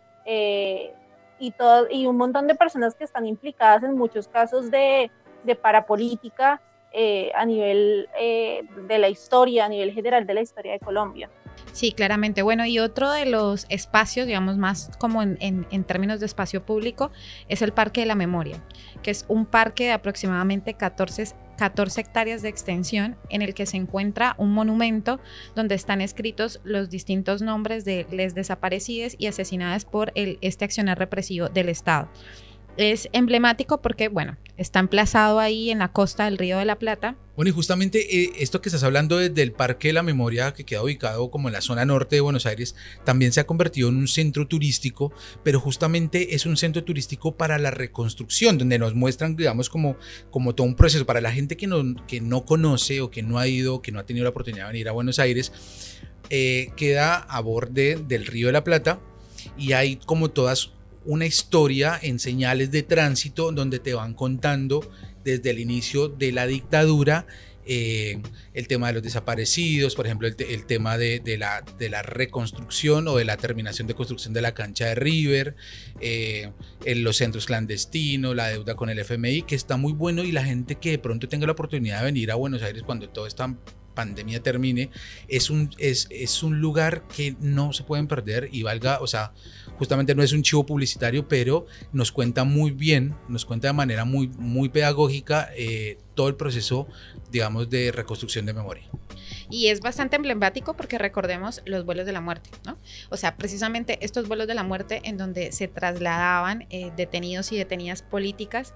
[1.38, 5.11] y, todo, y un montón de personas que están implicadas en muchos casos de,
[5.45, 6.61] de parapolítica
[7.35, 11.31] a nivel de la historia, a nivel general de la historia de Colombia.
[11.75, 12.43] Sí, claramente.
[12.43, 17.11] Bueno, y otro de los espacios, digamos, más como en, términos de espacio público,
[17.49, 18.63] es el Parque de la Memoria,
[19.03, 23.77] que es un parque de aproximadamente 14, 14 hectáreas de extensión en el que se
[23.77, 25.19] encuentra un monumento
[25.57, 31.01] donde están escritos los distintos nombres de les desaparecidas y asesinadas por el, este accionar
[31.01, 32.09] represivo del Estado
[32.77, 37.17] es emblemático porque, bueno, está emplazado ahí en la costa del Río de la Plata.
[37.37, 40.65] Bueno, y justamente eh, esto que estás hablando desde el Parque de la Memoria, que
[40.65, 43.97] queda ubicado como en la zona norte de Buenos Aires, también se ha convertido en
[43.97, 49.35] un centro turístico, pero justamente es un centro turístico para la reconstrucción, donde nos muestran,
[49.35, 49.97] digamos, como,
[50.31, 51.07] como todo un proceso.
[51.07, 53.99] Para la gente que no, que no conoce o que no ha ido, que no
[53.99, 55.53] ha tenido la oportunidad de venir a Buenos Aires,
[56.31, 59.01] eh, queda a borde del Río de la Plata
[59.59, 60.73] y hay como todas
[61.05, 64.88] una historia en señales de tránsito donde te van contando
[65.25, 67.27] desde el inicio de la dictadura
[67.67, 68.21] eh,
[68.53, 73.17] el tema de los desaparecidos, por ejemplo, el, tema de, la, de, la, reconstrucción o
[73.17, 75.57] de la terminación de construcción de la cancha de River,
[76.01, 76.53] eh,
[76.85, 80.45] en los centros clandestinos, la deuda con el FMI, que está muy bueno y la
[80.45, 83.57] gente que de pronto tenga la oportunidad de venir a Buenos Aires cuando todo esta
[83.95, 84.91] pandemia termine,
[85.29, 89.33] es un, es, es un lugar que no se pueden perder y valga, o sea,
[89.79, 94.05] justamente no es un chivo publicitario, pero nos cuenta muy bien, nos cuenta de manera
[94.05, 96.87] muy, muy pedagógica eh, todo el proceso,
[97.31, 98.85] digamos, de reconstrucción de memoria.
[99.51, 102.79] Y es bastante emblemático porque recordemos los vuelos de la muerte, ¿no?
[103.11, 107.57] O sea, precisamente estos vuelos de la muerte en donde se trasladaban eh, detenidos y
[107.57, 108.75] detenidas políticas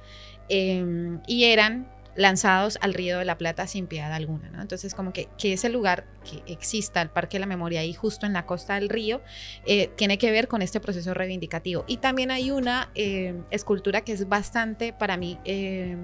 [0.48, 4.60] em, y eran lanzados al Río de la Plata sin piedad alguna, ¿no?
[4.60, 8.26] Entonces, como que, que ese lugar que exista, el Parque de la Memoria ahí justo
[8.26, 9.20] en la costa del río,
[9.66, 11.84] eh, tiene que ver con este proceso reivindicativo.
[11.86, 15.38] Y también hay una eh, escultura que es bastante para mí...
[15.44, 15.96] Eh,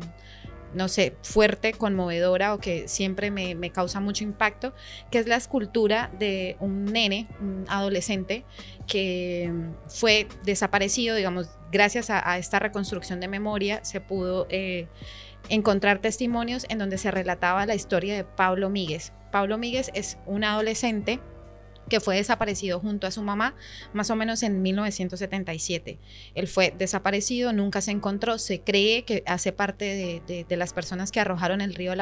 [0.74, 4.74] no sé, fuerte, conmovedora o que siempre me, me, causa mucho impacto,
[5.08, 8.44] que es la escultura de un nene, un adolescente,
[8.86, 9.52] que
[9.88, 14.46] fue desaparecido, digamos, gracias a, esta reconstrucción de memoria se pudo
[15.48, 19.12] encontrar testimonios en donde se relataba la historia de Pablo Míguez.
[19.30, 21.20] Pablo Míguez es un adolescente
[21.88, 23.54] que fue desaparecido junto a su mamá
[23.92, 25.98] más o menos en 1977.
[26.35, 31.12] Él fue desaparecido, nunca se encontró, se cree que hace parte de, las personas eh,
[31.12, 31.96] que arrojaron al río de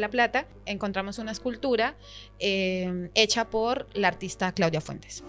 [0.00, 0.46] la Plata.
[0.64, 1.96] Encontramos una escultura
[2.38, 5.22] eh, hecha por la artista Claudia Fuentes.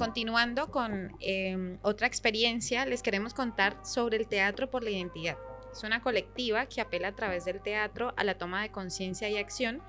[0.00, 5.36] Continuando con eh, otra experiencia, les queremos contar sobre el Teatro por la Identidad.
[5.70, 9.36] Es una colectiva que apela a través del teatro a la toma de conciencia y
[9.36, 9.82] acción.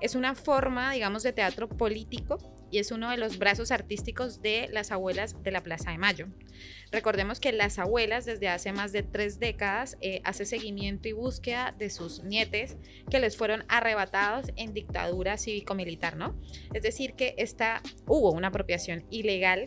[0.00, 2.38] Es una forma, digamos, de teatro político
[2.70, 6.28] y es uno de los brazos artísticos de las abuelas de la Plaza de Mayo.
[6.90, 11.74] Recordemos que las abuelas desde hace más de tres décadas eh, hace seguimiento y búsqueda
[11.78, 12.76] de sus nietes
[13.10, 16.38] que les fueron arrebatados en dictadura cívico-militar, ¿no?
[16.72, 19.64] Es decir, que esta, hubo una apropiación ilegal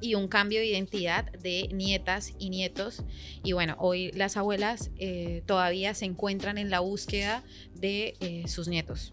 [0.00, 3.04] y un cambio de identidad de nietas y nietos.
[3.42, 7.42] Y bueno, hoy las abuelas eh, todavía se encuentran en la búsqueda
[7.74, 9.10] de eh, sus nietos.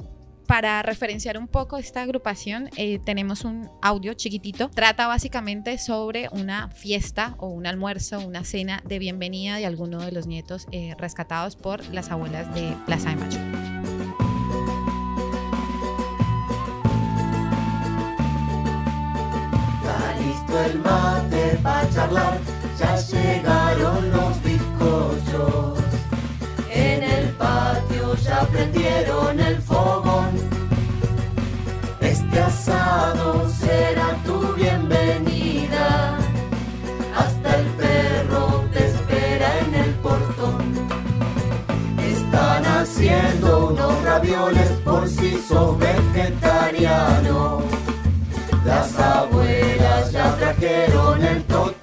[0.52, 4.70] Para referenciar un poco esta agrupación, eh, tenemos un audio chiquitito.
[4.70, 10.12] Trata básicamente sobre una fiesta o un almuerzo, una cena de bienvenida de alguno de
[10.12, 13.40] los nietos rescatados por las abuelas de Plaza de Mayo.
[20.66, 22.38] el mate para charlar,
[22.78, 25.80] ya llegaron los bizcochos.
[26.70, 28.81] En el patio ya prendieron
[32.32, 36.18] Este asado será tu bienvenida.
[37.14, 40.62] Hasta el perro te espera en el portón.
[42.00, 47.64] Están haciendo unos ravioles por si sos vegetariano.
[48.64, 51.81] Las abuelas ya trajeron el totín.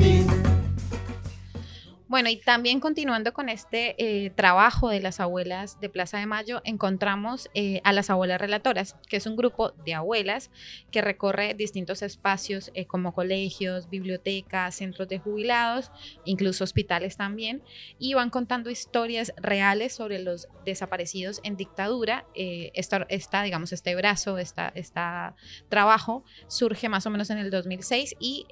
[2.08, 6.62] Bueno, y también continuando con este eh, trabajo de las abuelas de Plaza de Mayo,
[6.64, 10.50] encontramos eh, a las abuelas relatoras, que es un grupo de abuelas
[10.90, 15.92] que recorre distintos espacios eh, como colegios, bibliotecas, centros de jubilados,
[16.24, 17.62] incluso hospitales también,
[17.98, 22.24] y van contando historias reales sobre los desaparecidos en dictadura.
[22.34, 25.36] Esta, esta, digamos, este brazo, esta, esta
[25.68, 28.46] trabajo surge más o menos en el 2006 y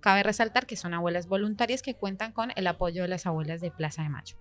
[0.00, 3.70] cabe resaltar que son abuelas voluntarias que cuentan con el apoyo de las abuelas de
[3.70, 4.36] Plaza de Mayo.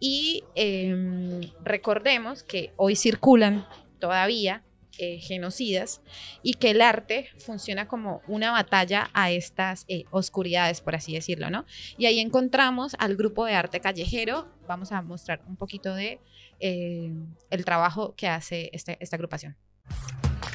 [0.00, 3.66] Y em, recordemos que hoy circulan
[3.98, 4.62] todavía
[4.98, 6.02] eh, genocidas
[6.42, 11.50] y que el arte funciona como una batalla a estas eh, oscuridades, por así decirlo,
[11.50, 11.64] ¿no?
[11.98, 14.46] Y ahí encontramos al grupo de arte callejero.
[14.68, 16.20] Vamos a mostrar un poquito de
[16.60, 17.12] eh,
[17.50, 19.56] el trabajo que hace este, esta agrupación.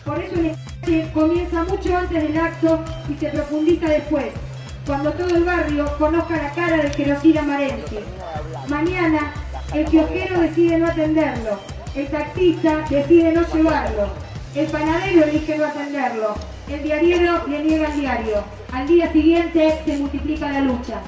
[0.06, 0.36] Por eso
[0.88, 4.32] el comienza mucho antes del acto y se profundiza después
[4.90, 8.00] cuando todo el barrio conozca la cara del genocida marense.
[8.70, 9.36] Mañana
[9.72, 11.60] el kiosquero decide no atenderlo,
[11.94, 14.10] el taxista decide no llevarlo,
[14.56, 16.34] el panadero elige no atenderlo,
[16.68, 18.44] el diariero le niega el diario.
[18.72, 21.02] Al día siguiente se multiplica la lucha.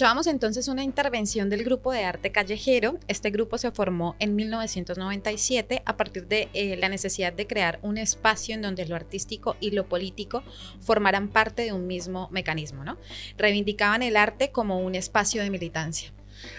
[0.00, 2.98] Escuchábamos entonces una intervención del grupo de arte callejero.
[3.06, 7.98] Este grupo se formó en 1997 a partir de eh, la necesidad de crear un
[7.98, 10.42] espacio en donde lo artístico y lo político
[10.80, 12.82] formaran parte de un mismo mecanismo.
[12.82, 12.96] ¿no?
[13.36, 16.14] Reivindicaban el arte como un espacio de militancia.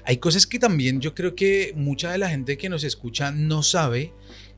[0.05, 3.63] Hay cosas que también yo creo que mucha de la gente que nos escucha no
[3.63, 4.13] sabe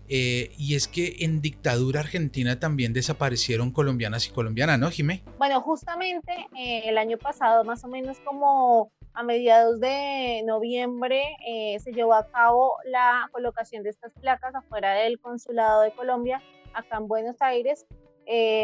[0.09, 5.23] eh, y es que en dictadura argentina también desaparecieron colombianas y colombianas, ¿no, Jimé?
[5.37, 11.79] Bueno, justamente eh, el año pasado, más o menos como a mediados de noviembre, eh,
[11.79, 16.41] se llevó a cabo la colocación de estas placas afuera del Consulado de Colombia,
[16.73, 17.85] acá en Buenos Aires.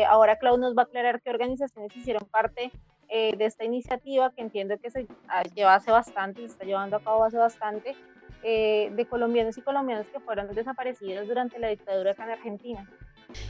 [0.08, 2.71] ahora Clau nos va a aclarar qué organizaciones hicieron parte
[3.10, 7.04] de esta iniciativa, que entiendo que se ah, lleva hace bastante, se está llevando a
[7.04, 7.96] cabo hace bastante.
[8.42, 12.90] Eh, de colombianos y colombianas que fueron desaparecidos durante la dictadura acá en Argentina.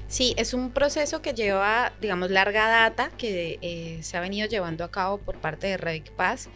[0.08, 4.84] Sí, es un proceso que lleva, digamos, larga data, que eh, se ha venido llevando
[4.84, 6.50] a cabo por parte de Revic Paz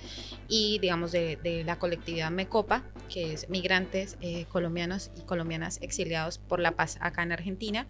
[0.47, 6.59] y, digamos, de, la colectividad Mecopa, que es migrantes eh, colombianos y colombianas exiliados por
[6.59, 7.85] la paz acá en Argentina.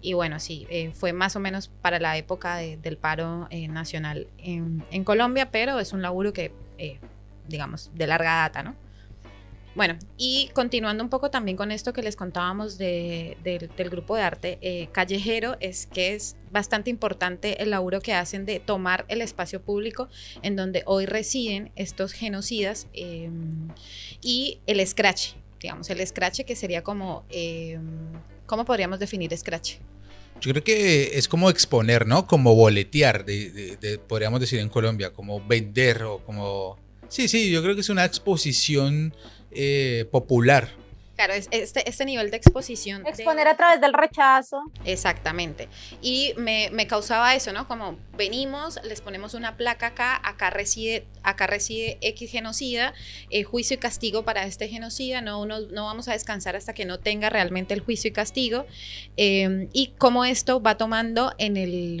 [0.00, 5.02] Y bueno, sí, fue más o menos para la época del paro nacional en, en,
[5.02, 6.52] Colombia, pero es un laburo que,
[7.48, 8.76] digamos, de larga data, ¿no?
[9.76, 13.36] Bueno, y continuando un poco también con esto que les contábamos del
[13.90, 18.58] grupo de arte eh, callejero, es que es bastante importante el laburo que hacen de
[18.58, 20.08] tomar el espacio público
[20.42, 23.68] en donde hoy residen estos genocidas em,
[24.20, 27.78] y el scratch, digamos, el scratch que sería como, eh,
[28.46, 29.74] ¿cómo podríamos definir scratch?
[30.40, 32.26] Yo creo que es como exponer, ¿no?
[32.26, 33.24] Como boletear,
[34.08, 36.78] podríamos decir en Colombia, como vender o como...
[37.08, 39.12] Sí, sí, yo creo que es una exposición
[39.52, 40.68] eh, popular.
[41.16, 43.02] Claro, es este, este nivel de exposición.
[43.02, 44.62] de- Exponer a través del rechazo.
[44.86, 45.68] Exactamente.
[46.00, 47.68] Y me, me causaba eso, ¿no?
[47.68, 52.94] Como venimos, les ponemos una placa acá, acá reside, acá reside X genocida,
[53.28, 56.86] eh, juicio y castigo para este genocida, no, no, no vamos a descansar hasta que
[56.86, 58.64] no tenga realmente el juicio y castigo.
[59.18, 62.00] eh, y cómo esto va tomando en el,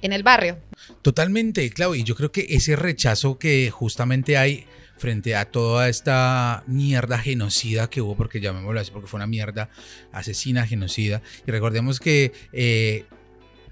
[0.00, 0.56] en el barrio.
[1.02, 4.64] Totalmente, claro, y yo creo que ese rechazo que justamente hay
[5.00, 9.70] frente a toda esta mierda genocida que hubo, porque llamémoslo así, porque fue una mierda
[10.12, 13.06] asesina, genocida, y recordemos que eh,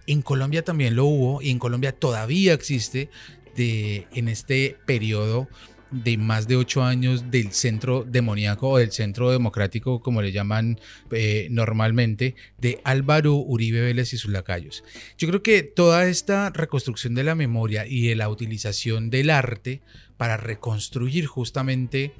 [0.07, 3.11] en Colombia también lo hubo, y en Colombia todavía existe
[3.55, 5.49] de, en este periodo
[5.91, 10.80] de más de ocho años del centro demoníaco o del centro democrático, como le llaman
[11.11, 14.84] eh, normalmente, de Álvaro Uribe Vélez y sus lacayos.
[15.16, 19.80] Yo creo que toda esta reconstrucción de la memoria y de la utilización del arte
[20.16, 22.12] para reconstruir justamente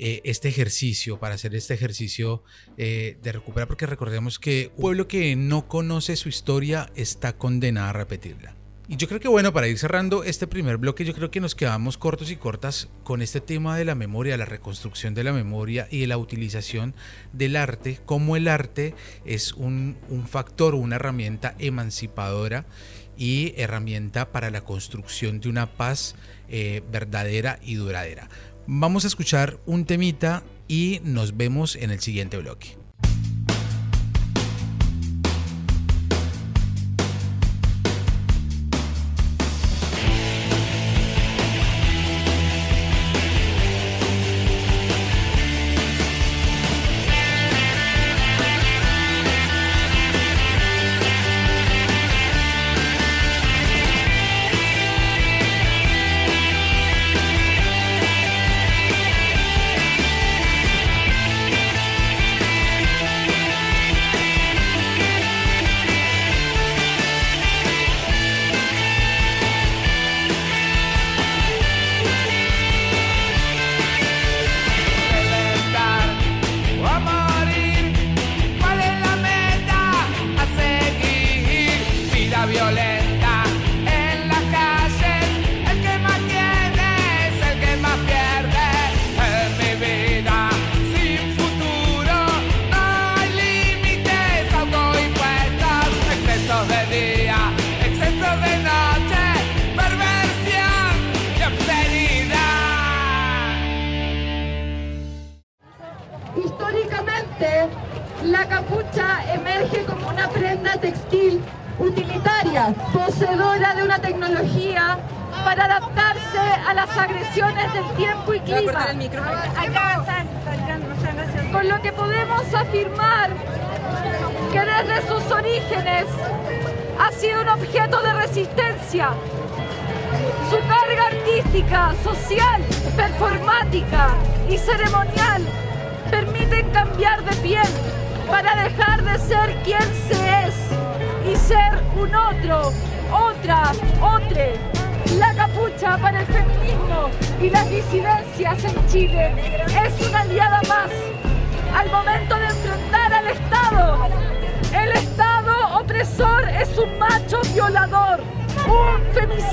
[0.00, 2.44] eh, este ejercicio, para hacer este ejercicio
[2.76, 7.88] eh, de recuperar, porque recordemos que un pueblo que no conoce su historia está condenado
[7.88, 8.57] a repetirla.
[8.90, 11.54] Y yo creo que bueno, para ir cerrando este primer bloque, yo creo que nos
[11.54, 15.86] quedamos cortos y cortas con este tema de la memoria, la reconstrucción de la memoria
[15.90, 16.94] y de la utilización
[17.34, 18.94] del arte, como el arte
[19.26, 22.64] es un, factor, una herramienta emancipadora
[23.18, 26.14] y herramienta para la construcción de una paz
[26.48, 28.30] eh, verdadera y duradera.
[28.66, 32.87] Vamos a escuchar un temita y nos vemos en el siguiente bloque.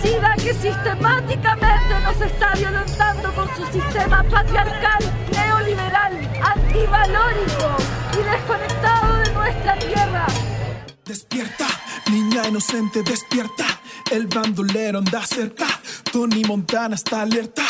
[0.06, 5.00] Un femicida que sistemáticamente nos está violentando con su sistema patriarcal,
[5.32, 7.78] neoliberal, antivalórico
[8.14, 10.28] y desconectado de nuestra tierra.
[11.06, 11.68] Despierta,
[12.12, 13.75] niña inocente, despierta.
[14.12, 15.68] El bandolero anda cerca.
[16.12, 17.64] Tony Montana está alerta.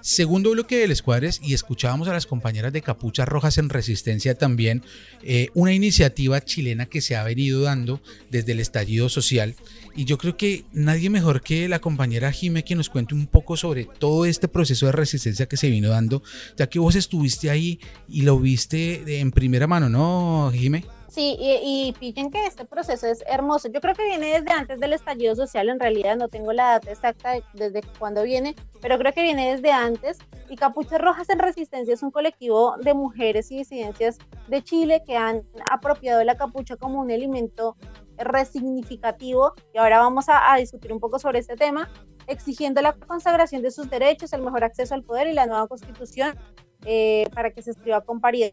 [0.00, 4.82] Segundo bloque del Escuadres y escuchábamos a las compañeras de Capuchas Rojas en Resistencia también,
[5.22, 8.00] eh, una iniciativa chilena que se ha venido dando
[8.30, 9.54] desde el estallido social.
[9.94, 13.56] Y yo creo que nadie mejor que la compañera Jime que nos cuente un poco
[13.56, 16.22] sobre todo este proceso de resistencia que se vino dando,
[16.56, 20.84] ya que vos estuviste ahí y lo viste en primera mano, ¿no, Jime?
[21.16, 23.70] Sí, y, y pillen que este proceso es hermoso.
[23.70, 26.90] Yo creo que viene desde antes del estallido social, en realidad no tengo la data
[26.90, 30.18] exacta de- desde cuándo viene, pero creo que viene desde antes.
[30.50, 35.16] Y Capuchas Rojas en Resistencia es un colectivo de mujeres y disidencias de Chile que
[35.16, 37.78] han apropiado la capucha como un elemento
[38.18, 39.54] resignificativo.
[39.72, 41.88] Y ahora vamos a, discutir un poco sobre este tema,
[42.26, 46.36] exigiendo la consagración de sus derechos, el mejor acceso al poder y la nueva constitución
[46.84, 48.52] eh, para que se escriba con paridad.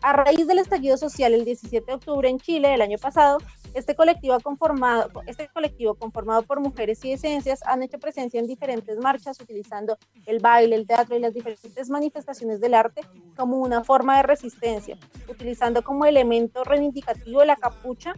[0.00, 3.38] A raíz del estallido social el 17 de octubre en Chile del año pasado,
[3.74, 8.96] este colectivo, conformado, este colectivo conformado por mujeres y esencias han hecho presencia en diferentes
[8.98, 13.02] marchas utilizando el baile, el teatro y las diferentes manifestaciones del arte
[13.36, 14.96] como una forma de resistencia,
[15.28, 18.14] utilizando como elemento reivindicativo la capucha,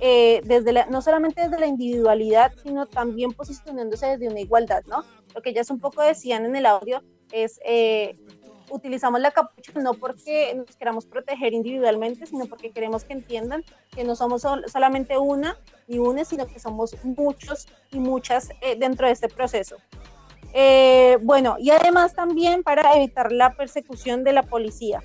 [0.00, 5.04] eh, desde no solamente desde la individualidad, sino también posicionándose desde una igualdad, ¿no?
[5.34, 7.02] Lo que ellas un poco decían en el audio
[7.32, 7.58] es...
[7.64, 8.16] eh,
[8.70, 13.64] utilizamos la capucha no porque nos queramos proteger individualmente, sino porque queremos que entiendan
[13.94, 15.56] que no somos sol- solamente una
[15.88, 19.76] ni una, sino que somos muchos y muchas eh, dentro de este proceso.
[20.52, 25.02] Eh, bueno, y además también para evitar la persecución de la policía,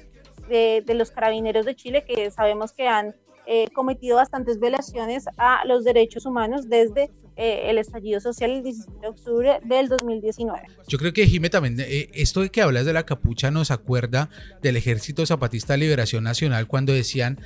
[0.48, 5.66] de, de los carabineros de Chile, que sabemos que han eh, cometido bastantes violaciones a
[5.66, 10.64] los derechos humanos desde eh, el estallido social el 17 de octubre del 2019.
[10.88, 14.30] Yo creo que Jime también, eh, esto de que hablas de la capucha nos acuerda
[14.62, 17.40] del Ejército Zapatista de Liberación Nacional cuando decían,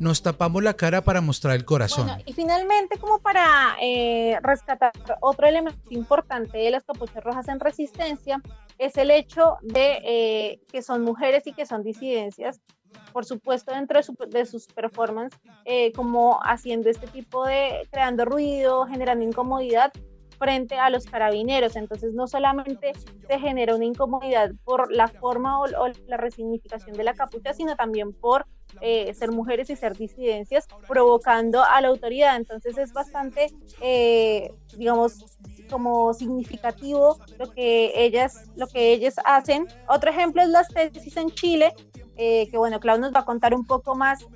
[0.00, 2.06] nos tapamos la cara para mostrar el corazón.
[2.06, 7.60] Bueno, y finalmente, como para eh, rescatar otro elemento importante de las capuchas rojas en
[7.60, 8.40] resistencia,
[8.78, 12.60] es el hecho de eh, que son mujeres y que son disidencias,
[13.12, 18.24] por supuesto, dentro de, su- de sus performances, eh, como haciendo este tipo de, creando
[18.24, 19.92] ruido, generando incomodidad
[20.38, 21.74] frente a los carabineros.
[21.74, 22.92] Entonces, no solamente
[23.26, 27.74] se genera una incomodidad por la forma o, o la resignificación de la capucha, sino
[27.74, 28.46] también por
[28.80, 32.36] eh, ser mujeres y ser disidencias, provocando a la autoridad.
[32.36, 33.48] Entonces, es bastante,
[33.80, 35.24] eh, digamos,
[35.68, 39.66] como significativo lo que ellas, lo que ellas hacen.
[39.88, 41.72] Otro ejemplo es las tesis en Chile,
[42.18, 44.26] eh, que bueno, Clau nos va a contar un poco más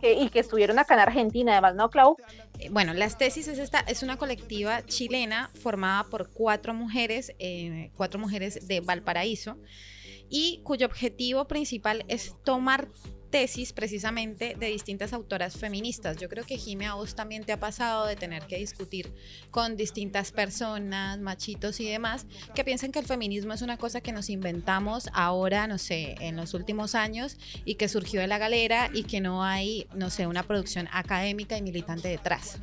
[0.00, 2.16] que, y que estuvieron acá en Argentina, además, ¿no, Clau?
[2.58, 7.90] Eh, Bueno, Las Tesis es, esta, es una colectiva chilena formada por cuatro mujeres, eh,
[7.96, 9.58] cuatro mujeres de Valparaíso,
[10.30, 12.88] y cuyo objetivo principal es tomar
[13.30, 16.16] tesis precisamente de distintas autoras feministas.
[16.16, 19.12] Yo creo que Jime, a vos también te ha pasado de tener que discutir
[19.50, 24.12] con distintas personas, machitos y demás, que piensan que el feminismo es una cosa que
[24.12, 28.90] nos inventamos ahora, no sé, en los últimos años y que surgió de la galera
[28.92, 32.58] y que no hay, no sé, una producción académica y militante detrás.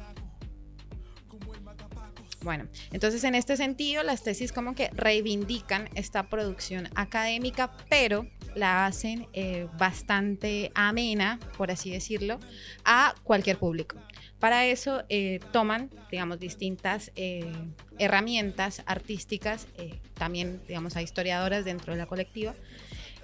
[2.46, 8.86] Bueno, entonces en este sentido las tesis como que reivindican esta producción académica, pero la
[8.86, 12.40] hacen eh, bastante amena, por así decirlo,
[12.86, 13.98] a cualquier público.
[14.40, 17.52] Para eso eh, toman, digamos, distintas eh,
[17.98, 19.66] herramientas artísticas,
[20.14, 22.54] también, digamos, hay historiadoras dentro de la colectiva,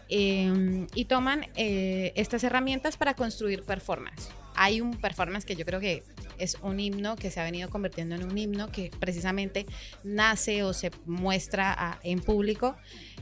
[0.09, 4.29] y toman estas herramientas para construir performance.
[4.63, 6.03] Hay un performance que yo creo que
[6.37, 9.65] es un himno que se ha venido convirtiendo en un himno que precisamente
[10.03, 12.75] nace o se muestra en público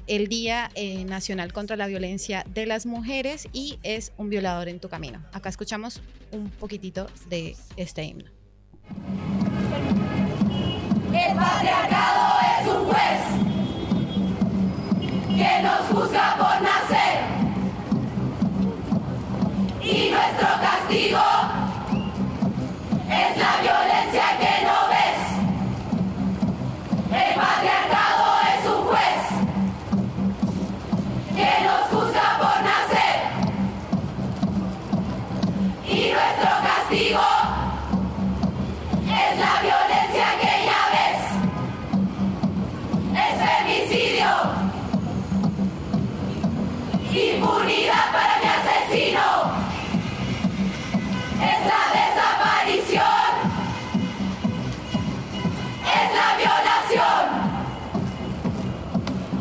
[0.07, 4.81] el Día eh, Nacional contra la Violencia de las Mujeres y es un violador en
[4.81, 5.23] tu camino.
[5.31, 8.29] Acá escuchamos un poquitito de este himno.
[11.13, 13.21] El patriarcado es un juez
[15.37, 16.78] que nos juzga por nacer.
[19.91, 21.19] Y nuestro castigo
[23.09, 23.98] es la violencia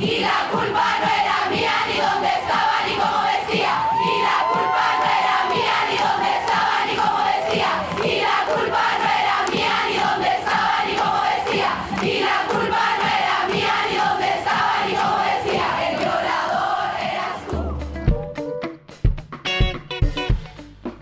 [0.01, 3.74] Y la culpa no era mía ni dónde estaba ni cómo vestía.
[3.99, 7.70] Y la culpa no era mía ni dónde estaba ni cómo vestía.
[8.07, 11.70] Y la culpa no era mía ni dónde estaba ni cómo vestía.
[12.01, 15.66] Y la culpa no era mía ni dónde estaba ni cómo vestía.
[15.90, 17.59] El violador eras tú.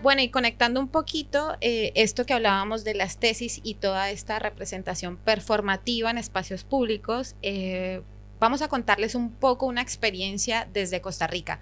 [0.01, 4.39] Bueno, y conectando un poquito eh, esto que hablábamos de las tesis y toda esta
[4.39, 8.01] representación performativa en espacios públicos, eh,
[8.39, 11.59] vamos a contarles un poco una experiencia desde Costa Rica.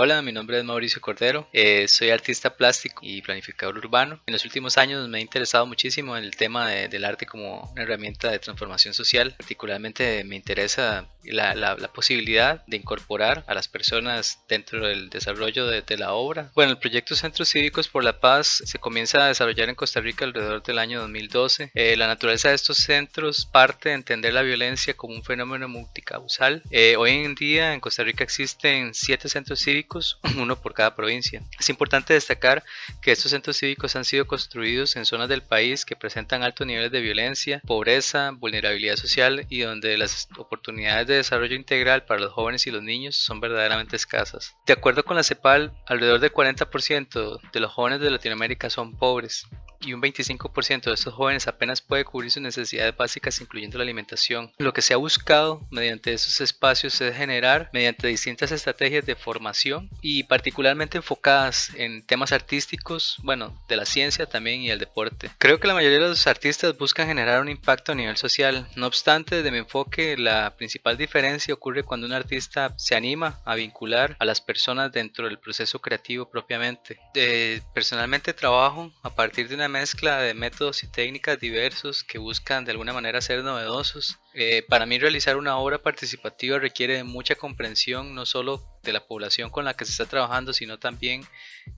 [0.00, 4.20] Hola, mi nombre es Mauricio Cordero, eh, soy artista plástico y planificador urbano.
[4.28, 7.68] En los últimos años me he interesado muchísimo en el tema de- del arte como
[7.72, 9.34] una herramienta de transformación social.
[9.36, 15.66] Particularmente me interesa la, la- la posibilidad de incorporar a las personas dentro del desarrollo
[15.66, 16.52] de, de la obra.
[16.54, 20.24] Bueno, el proyecto Centros Cívicos por la Paz se comienza a desarrollar en Costa Rica
[20.24, 21.72] alrededor del año 2012.
[21.74, 26.62] Eh, la naturaleza de estos centros parte de entender la violencia como un fenómeno multicausal.
[26.70, 29.87] Eh, hoy en día en Costa Rica existen siete centros cívicos,
[30.38, 31.42] uno por cada provincia.
[31.58, 32.64] Es importante destacar
[33.02, 36.92] que estos centros cívicos han sido construidos en zonas del país que presentan altos niveles
[36.92, 42.66] de violencia, pobreza, vulnerabilidad social y donde las oportunidades de desarrollo integral para los jóvenes
[42.66, 44.56] y los niños son verdaderamente escasas.
[44.66, 49.46] De acuerdo con la CEPAL, alrededor del 40% de los jóvenes de Latinoamérica son pobres
[49.80, 54.52] y un 25% de estos jóvenes apenas puede cubrir sus necesidades básicas incluyendo la alimentación.
[54.58, 59.90] Lo que se ha buscado mediante esos espacios es generar mediante distintas estrategias de formación
[60.00, 65.30] y particularmente enfocadas en temas artísticos, bueno, de la ciencia también y el deporte.
[65.38, 68.68] Creo que la mayoría de los artistas buscan generar un impacto a nivel social.
[68.76, 73.54] No obstante, desde mi enfoque, la principal diferencia ocurre cuando un artista se anima a
[73.54, 76.98] vincular a las personas dentro del proceso creativo propiamente.
[77.14, 82.64] Eh, personalmente trabajo a partir de una mezcla de métodos y técnicas diversos que buscan
[82.64, 84.18] de alguna manera ser novedosos.
[84.34, 89.50] Eh, para mí realizar una obra participativa requiere mucha comprensión no solo de la población
[89.50, 91.22] con la que se está trabajando, sino también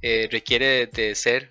[0.03, 1.49] eh, requiere de, ser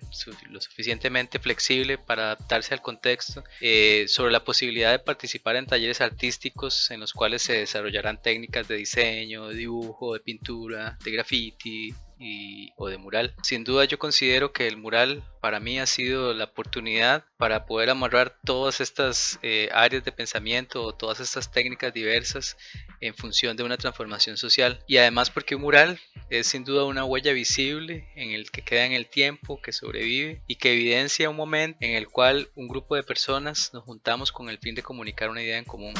[0.48, 6.00] lo suficientemente flexible para adaptarse al contexto, eh, sobre la posibilidad de participar en talleres
[6.00, 11.94] artísticos en los cuales se desarrollarán técnicas de diseño, de dibujo, de pintura, de graffiti,
[12.20, 13.34] y- o de mural.
[13.42, 17.90] Sin duda yo considero que el mural para mí ha sido la oportunidad para poder
[17.90, 22.56] amarrar todas estas eh, áreas de pensamiento o todas estas técnicas diversas
[23.00, 24.84] en función de una transformación social.
[24.86, 25.98] Y además porque un mural
[26.28, 30.42] es sin duda una huella visible en el que queda en el tiempo, que sobrevive
[30.46, 34.50] y que evidencia un momento en el cual un grupo de personas nos juntamos con
[34.50, 35.94] el fin de comunicar una idea en común.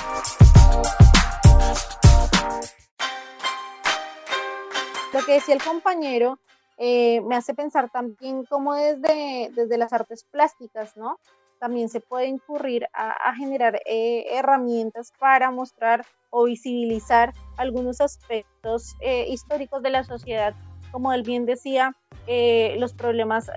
[5.13, 6.39] Lo que decía el compañero
[6.79, 11.19] eh, me hace pensar también cómo desde, desde las artes plásticas, ¿no?
[11.59, 19.27] También se puede incurrir a, generar eh, herramientas para mostrar o visibilizar algunos aspectos eh,
[19.29, 20.55] históricos de la sociedad,
[20.91, 21.95] como él bien decía,
[22.79, 23.51] los problemas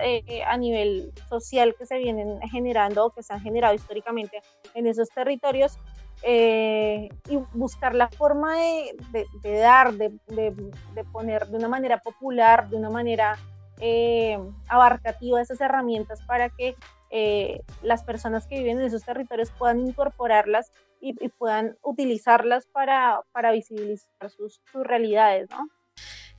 [0.46, 4.42] a nivel social que se vienen generando o que se han generado históricamente
[4.74, 5.78] en esos territorios
[6.24, 11.98] eh, y buscar la forma de, de- de dar, de, de- poner de una manera
[11.98, 13.36] popular, de una manera
[13.80, 16.74] eh, abarcativa esas herramientas para que
[17.10, 23.20] eh, las personas que viven en esos territorios puedan incorporarlas y, y puedan utilizarlas para,
[23.32, 25.68] para visibilizar sus, sus realidades, ¿no?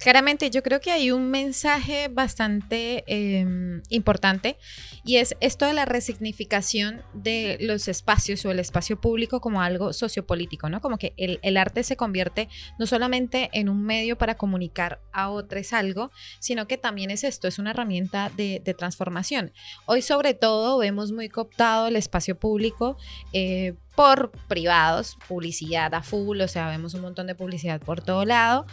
[0.05, 4.57] Claramente, yo creo que hay un mensaje bastante eh, importante
[5.03, 9.93] y es esto de la resignificación de los espacios o el espacio público como algo
[9.93, 10.79] sociopolítico, ¿no?
[10.79, 15.29] Como que el, el arte se convierte no solamente en un medio para comunicar a
[15.29, 19.53] otros algo, sino que también es esto, es una herramienta de, de transformación.
[19.87, 22.97] Hoy sobre todo vemos muy cooptado el espacio público
[23.33, 28.25] eh, por privados, publicidad a full, o sea, vemos un montón de publicidad por todo
[28.25, 28.67] lado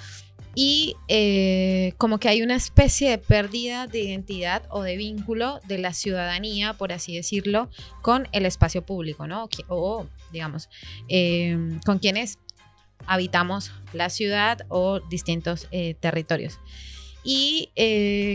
[0.54, 5.78] y eh, como que hay una especie de pérdida de identidad o de vínculo de
[5.78, 7.70] la ciudadanía, por así decirlo,
[8.02, 9.48] con el espacio público, ¿no?
[9.68, 10.68] O, digamos,
[11.08, 12.38] eh, con quienes
[13.06, 16.58] habitamos la ciudad o distintos eh, territorios.
[17.24, 17.70] Y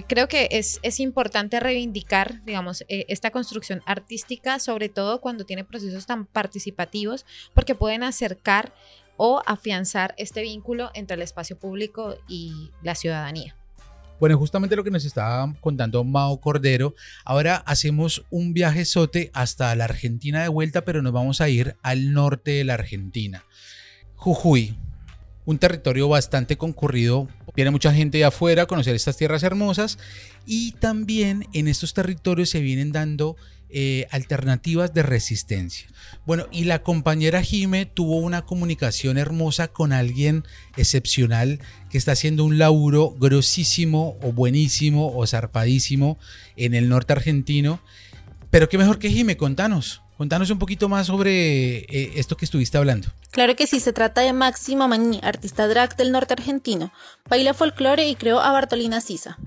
[0.08, 6.06] creo que es, es importante reivindicar, digamos, esta construcción artística, sobre todo cuando tiene procesos
[6.06, 8.74] tan participativos, porque pueden acercar
[9.18, 13.56] o afianzar este vínculo entre el espacio público y la ciudadanía.
[14.20, 16.96] Bueno, justamente lo que nos estaba contando Mao Cordero.
[17.24, 21.76] Ahora hacemos un viaje sote hasta la Argentina de vuelta, pero nos vamos a ir
[21.84, 23.44] al norte de la Argentina.
[24.16, 24.76] Jujuy,
[25.46, 27.28] un territorio bastante concurrido.
[27.56, 30.00] Viene mucha gente de afuera a conocer estas tierras hermosas
[30.48, 33.36] y también en estos territorios se vienen dando
[33.70, 35.88] eh, alternativas de resistencia.
[36.26, 40.46] Bueno, y la compañera Jime tuvo una comunicación hermosa con alguien
[40.78, 41.60] excepcional
[41.90, 46.18] que está haciendo un laburo grosísimo o buenísimo o zarpadísimo
[46.56, 47.82] en el norte argentino.
[48.50, 50.02] Pero qué mejor que Jime, contanos.
[50.18, 53.10] Contanos un poquito más sobre eh, esto que estuviste hablando.
[53.30, 56.92] Claro que sí, se trata de Máxima Maní, artista drag del norte argentino.
[57.30, 59.38] Baila folclore y creó a Bartolina Sisa.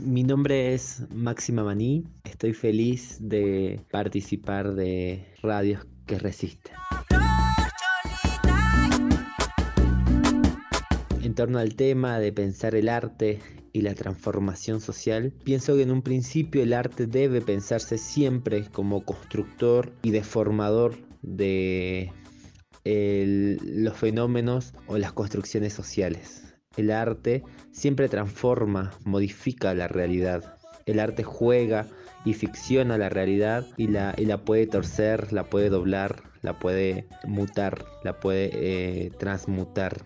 [0.00, 2.04] Mi nombre es Máxima Maní.
[2.24, 6.74] Estoy feliz de participar de Radios que Resisten.
[11.38, 13.38] torno al tema de pensar el arte
[13.72, 19.04] y la transformación social, pienso que en un principio el arte debe pensarse siempre como
[19.04, 22.10] constructor y deformador de
[22.84, 26.47] los fenómenos o las construcciones sociales.
[26.78, 30.54] El arte siempre transforma, modifica la realidad.
[30.86, 31.88] El arte juega
[32.24, 37.08] y ficciona la realidad y la, y la puede torcer, la puede doblar, la puede
[37.26, 40.00] mutar, la puede eh, transmutar.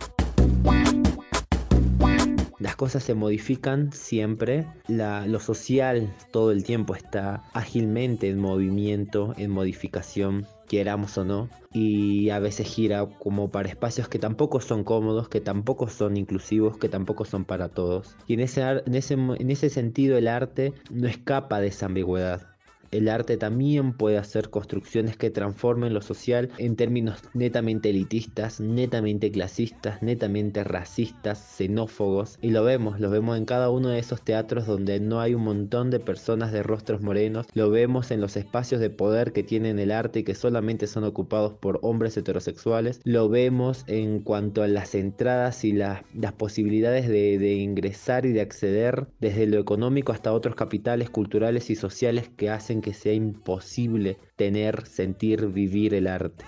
[2.59, 9.51] Las cosas se modifican siempre, lo social todo el tiempo está ágilmente en movimiento, en
[9.51, 15.29] modificación, queramos o no, y a veces gira como para espacios que tampoco son cómodos,
[15.29, 18.17] que tampoco son inclusivos, que tampoco son para todos.
[18.27, 22.52] Y en ese, en ese, en ese sentido el arte no escapa de esa ambigüedad.
[22.93, 29.33] El arte también puede hacer construcciones que transformen lo social en términos netamente elitistas, netamente
[29.33, 32.37] clasistas, netamente racistas, xenófobos.
[32.43, 35.43] Y lo vemos, lo vemos en cada uno de esos teatros donde no hay un
[35.43, 37.47] montón de personas de rostros morenos.
[37.55, 41.05] Lo vemos en los espacios de poder que tienen el arte y que solamente son
[41.05, 43.01] ocupados por hombres heterosexuales.
[43.05, 48.33] Lo vemos en cuanto a las entradas y la- las posibilidades de, de ingresar y
[48.33, 53.15] de acceder desde lo económico hasta otros capitales culturales y sociales que hacen que sea
[53.15, 56.45] imposible tener, sentir, vivir el arte.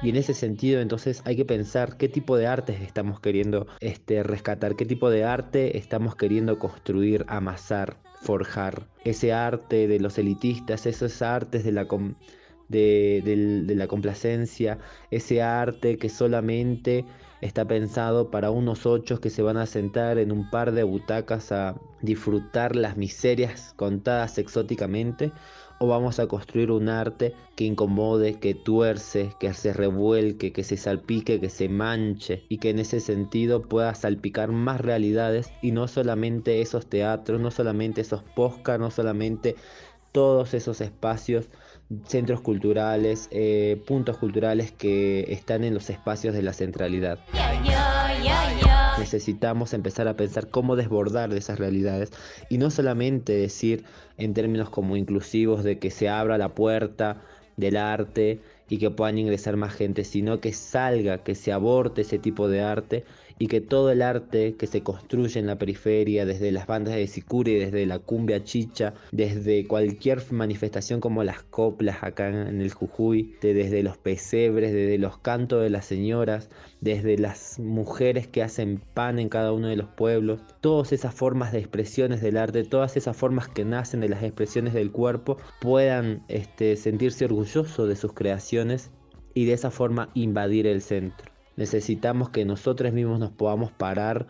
[0.00, 4.22] Y en ese sentido, entonces hay que pensar qué tipo de artes estamos queriendo este,
[4.22, 8.86] rescatar, qué tipo de arte estamos queriendo construir, amasar, forjar.
[9.04, 11.86] Ese arte de los elitistas, esos artes de la,
[12.68, 14.78] de, la complacencia,
[15.10, 17.04] ese arte que solamente
[17.40, 21.52] está pensado para unos ochos que se van a sentar en un par de butacas
[21.52, 25.32] a disfrutar las miserias contadas exóticamente
[25.80, 30.76] o vamos a construir un arte que incomode, que tuerce, que se revuelque, que se
[30.76, 35.86] salpique, que se manche y que en ese sentido pueda salpicar más realidades y no
[35.86, 39.54] solamente esos teatros, no solamente esos posca, no solamente
[40.10, 41.48] todos esos espacios,
[42.06, 47.18] centros culturales, eh, puntos culturales que están en los espacios de la centralidad.
[48.98, 52.10] Necesitamos empezar a pensar cómo desbordar de esas realidades
[52.48, 53.84] y no solamente decir
[54.18, 57.22] en términos como inclusivos de que se abra la puerta
[57.56, 62.18] del arte y que puedan ingresar más gente, sino que salga, que se aborte ese
[62.18, 63.04] tipo de arte
[63.38, 67.06] y que todo el arte que se construye en la periferia, desde las bandas de
[67.06, 73.34] sicuri, desde la cumbia chicha, desde cualquier manifestación como las coplas acá en el Jujuy,
[73.40, 78.80] de- desde los pesebres, desde los cantos de las señoras, desde las mujeres que hacen
[78.94, 82.96] pan en cada uno de los pueblos, todas esas formas de expresiones del arte, todas
[82.96, 88.12] esas formas que nacen de las expresiones del cuerpo, puedan este, sentirse orgullosos de sus
[88.12, 88.90] creaciones
[89.34, 91.30] y de esa forma invadir el centro.
[91.58, 94.28] Necesitamos que nosotros mismos nos podamos parar,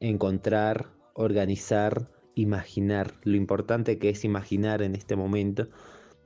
[0.00, 3.12] encontrar, organizar, imaginar.
[3.22, 5.68] Lo importante que es imaginar en este momento,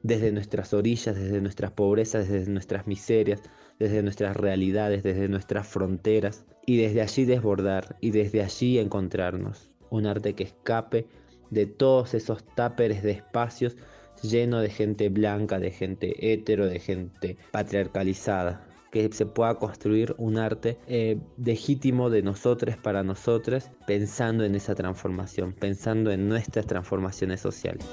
[0.05, 3.43] desde nuestras orillas, desde nuestras pobrezas, desde nuestras miserias,
[3.81, 9.73] desde nuestras realidades, desde nuestras fronteras, y desde allí desbordar, y desde allí encontrarnos.
[9.91, 11.09] Un arte que escape
[11.51, 13.77] de todos esos táperes de espacios
[14.23, 18.65] lleno de gente blanca, de gente hetero, de gente patriarcalizada
[18.95, 24.77] que se pueda construir un arte eh, legítimo de nosotros para nosotros, pensando en esa
[24.77, 27.85] transformación, pensando en nuestras transformaciones sociales.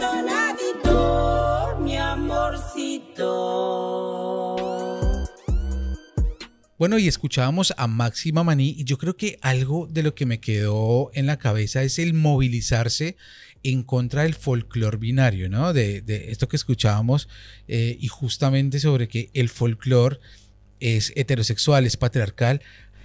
[0.00, 3.26] Tonadito, mi amorcito.
[6.78, 10.40] Bueno, y escuchábamos a Máxima Maní y yo creo que algo de lo que me
[10.40, 13.18] quedó en la cabeza es el movilizarse
[13.62, 15.72] en contra del folclor binario, ¿no?
[15.72, 17.28] De, esto que escuchábamos
[17.68, 20.20] eh, y justamente sobre que el folclor
[20.80, 22.60] es heterosexual, es patriarcal,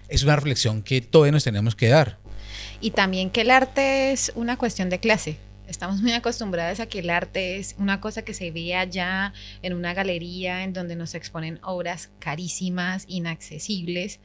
[0.09, 2.19] es una reflexión que todos nos tenemos que dar.
[2.81, 5.37] Y también que el arte es una cuestión de clase.
[5.67, 9.73] Estamos muy acostumbrados a que el arte es una cosa que se ve allá en
[9.73, 14.19] una galería en donde nos exponen obras carísimas, inaccesibles,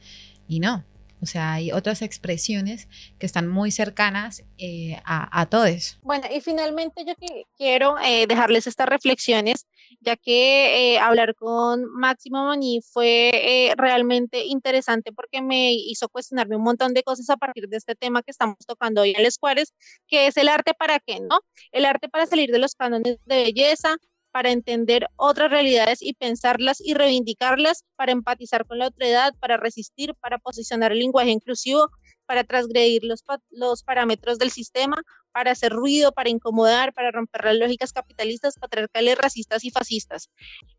[0.47, 0.83] y no.
[1.21, 2.87] O sea, hay otras expresiones
[3.19, 5.99] que están muy cercanas eh, a, a todos.
[6.03, 7.13] Bueno, y finalmente yo
[7.57, 9.65] quiero eh, dejarles estas reflexiones,
[9.99, 16.55] ya que eh, hablar con Máximo Maní fue eh, realmente interesante porque me hizo cuestionarme
[16.55, 19.37] un montón de cosas a partir de este tema que estamos tocando hoy en Les
[19.37, 19.73] Juárez,
[20.07, 21.39] que es el arte para qué, ¿no?
[21.71, 23.95] El arte para salir de los cánones de belleza,
[24.31, 30.13] para entender otras realidades y pensarlas y reivindicarlas, para empatizar con la otredad, para resistir,
[30.15, 31.89] para posicionar el lenguaje inclusivo,
[32.27, 35.01] para transgredir los, los parámetros del sistema,
[35.31, 40.29] para hacer ruido, para incomodar, para romper las lógicas capitalistas, patriarcales, racistas y fascistas.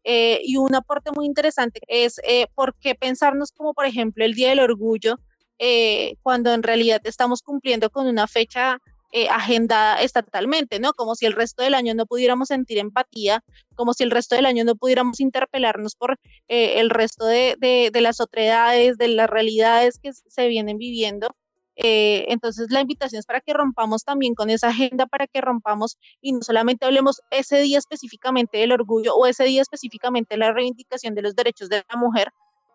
[0.05, 4.35] Eh, y un aporte muy interesante es eh, por qué pensarnos como, por ejemplo, el
[4.35, 5.17] Día del Orgullo,
[5.59, 8.79] eh, cuando en realidad estamos cumpliendo con una fecha
[9.11, 10.93] eh, agendada estatalmente, ¿no?
[10.93, 13.43] Como si el resto del año no pudiéramos sentir empatía,
[13.75, 17.89] como si el resto del año no pudiéramos interpelarnos por eh, el resto de, de,
[17.91, 21.35] de, las otredades, de las realidades que se vienen viviendo.
[21.77, 25.97] Eh, entonces la invitación es para que rompamos también con esa agenda, para que rompamos
[26.21, 30.53] y no solamente hablemos ese día específicamente del orgullo o ese día específicamente de la
[30.53, 32.29] reivindicación de los derechos de la mujer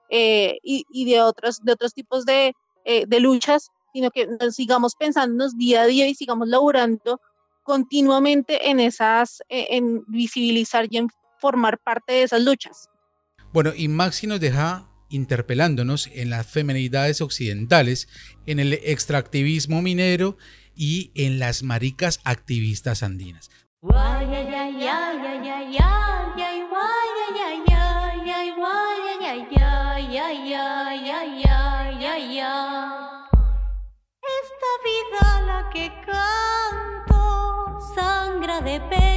[0.10, 2.54] y, y, de, otros, de otros tipos de,
[2.86, 7.22] de luchas, sino que sigamos pensándonos día a día y sigamos laborando
[7.64, 11.08] continuamente en esas, en visibilizar y en
[11.40, 12.90] formar parte de esas luchas.
[13.54, 18.08] Bueno, y Maxi nos deja interpelándonos en las femenidades occidentales,
[18.48, 20.38] en el extractivismo minero
[20.76, 23.52] y en las maricas activistas andinas.
[23.84, 24.24] Esta
[35.74, 39.13] que canto sangra de pena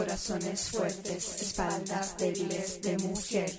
[0.00, 3.52] Corazones fuertes, espaldas débiles de mujer,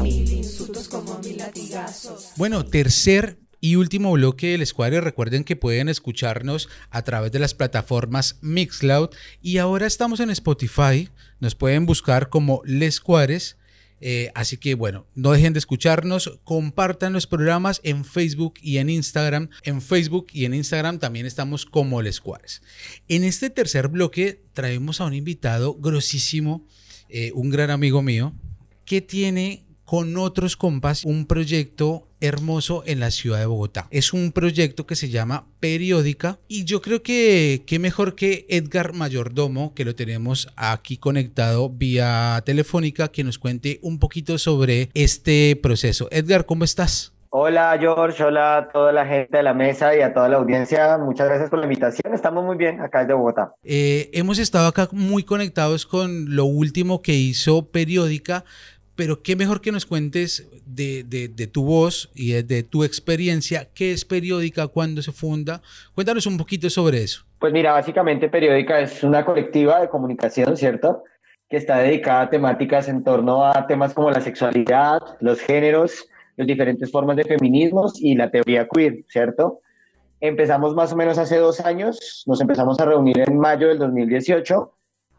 [0.00, 2.28] mil insultos como mil latigazos.
[2.36, 5.00] Bueno, tercer y último bloque del Escuadre.
[5.00, 9.10] Recuerden que pueden escucharnos a través de las plataformas Mixcloud
[9.40, 11.08] y ahora estamos en Spotify.
[11.40, 13.56] Nos pueden buscar como Les Cuares.
[14.04, 18.90] Eh, así que bueno, no dejen de escucharnos, compartan los programas en Facebook y en
[18.90, 19.48] Instagram.
[19.62, 22.62] En Facebook y en Instagram también estamos como Les Cuares.
[23.06, 26.66] En este tercer bloque traemos a un invitado grosísimo,
[27.08, 28.34] eh, un gran amigo mío,
[28.84, 33.88] que tiene con otros compas un proyecto hermoso en la ciudad de Bogotá.
[33.90, 38.94] Es un proyecto que se llama Periódica y yo creo que qué mejor que Edgar
[38.94, 45.60] Mayordomo, que lo tenemos aquí conectado vía telefónica, que nos cuente un poquito sobre este
[45.62, 46.08] proceso.
[46.10, 47.12] Edgar, ¿cómo estás?
[47.28, 50.96] Hola George, hola a toda la gente de la mesa y a toda la audiencia.
[50.96, 52.14] Muchas gracias por la invitación.
[52.14, 53.54] Estamos muy bien acá desde Bogotá.
[53.62, 58.44] Eh, hemos estado acá muy conectados con lo último que hizo Periódica,
[59.02, 63.90] pero qué mejor que nos cuentes de, tu voz y de, de, tu experiencia, qué
[63.90, 65.60] es Periódica, cuándo se funda.
[65.92, 67.24] Cuéntanos un poquito sobre eso.
[67.40, 71.02] Pues mira, básicamente Periódica es una colectiva de comunicación, ¿cierto?
[71.50, 76.46] Que está dedicada a temáticas en torno a temas como la sexualidad, los géneros, las
[76.46, 79.62] diferentes formas de feminismos y la teoría queer, ¿cierto?
[80.20, 84.72] Empezamos más o menos hace dos años, nos empezamos a reunir en mayo del 2018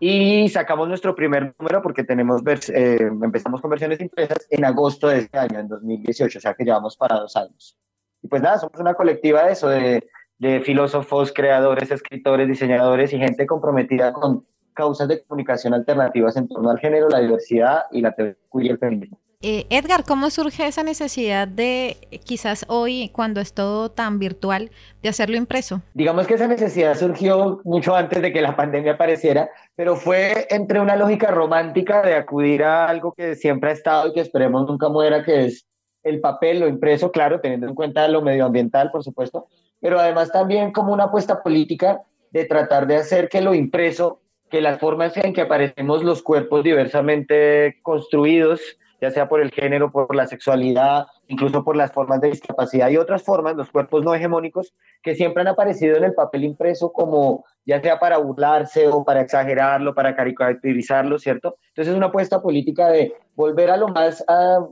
[0.06, 2.42] y sacamos nuestro primer número porque tenemos
[2.74, 6.66] eh, empezamos con versiones impresas en agosto de este año, en 2018, o sea que
[6.66, 7.78] llevamos para dos años.
[8.22, 10.06] Y pues nada, somos una colectiva de eso, de,
[10.40, 16.70] de filósofos, creadores, escritores, diseñadores y gente comprometida con causas de comunicación alternativas en torno
[16.70, 19.23] al género, la diversidad y la teoría y el feminismo.
[19.46, 24.72] Eh, Edgar, ¿cómo surge esa necesidad de quizás hoy, cuando es todo tan virtual,
[25.02, 25.82] de hacerlo impreso?
[25.94, 30.80] Digamos que esa necesidad surgió mucho antes de que la pandemia apareciera, pero fue entre
[30.80, 34.88] una lógica romántica de acudir a algo que siempre ha estado y que esperemos nunca
[34.88, 35.68] muera, que es
[36.04, 39.48] el papel, lo impreso, claro, teniendo en cuenta lo medioambiental, por supuesto,
[39.82, 44.62] pero además también como una apuesta política de tratar de hacer que lo impreso, que
[44.62, 48.62] las formas en que aparecemos los cuerpos diversamente construidos,
[49.04, 52.96] ya sea por el género, por la sexualidad, incluso por las formas de discapacidad y
[52.96, 57.44] otras formas, los cuerpos no hegemónicos, que siempre han aparecido en el papel impreso como
[57.66, 61.58] ya sea para burlarse o para exagerarlo, para caricaturizarlo, ¿cierto?
[61.68, 64.66] Entonces es una apuesta política de volver a lo más ah,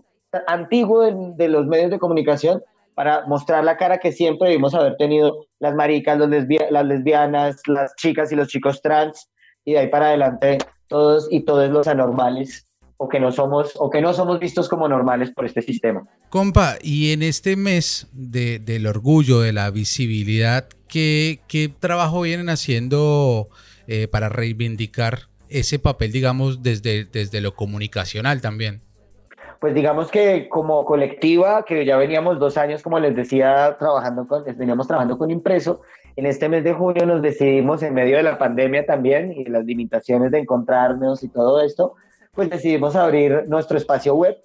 [0.47, 2.63] antiguo de, de los medios de comunicación
[2.95, 7.61] para mostrar la cara que siempre debimos haber tenido las maricas, los lesbia- las lesbianas,
[7.67, 9.29] las chicas y los chicos trans,
[9.65, 10.57] y de ahí para adelante
[10.87, 12.65] todos y todos los anormales
[13.03, 16.03] o que no somos o que no somos vistos como normales por este sistema.
[16.29, 22.49] Compa, y en este mes de- del orgullo, de la visibilidad, ¿qué, qué trabajo vienen
[22.49, 23.49] haciendo
[23.87, 28.81] eh, para reivindicar ese papel, digamos, desde, desde lo comunicacional también?
[29.59, 34.43] Pues digamos que como colectiva, que ya veníamos dos años, como les decía, trabajando con,
[34.57, 35.81] veníamos trabajando con impreso,
[36.15, 39.65] en este mes de junio nos decidimos, en medio de la pandemia también y las
[39.65, 41.95] limitaciones de encontrarnos y todo esto,
[42.33, 44.37] pues decidimos abrir nuestro espacio web.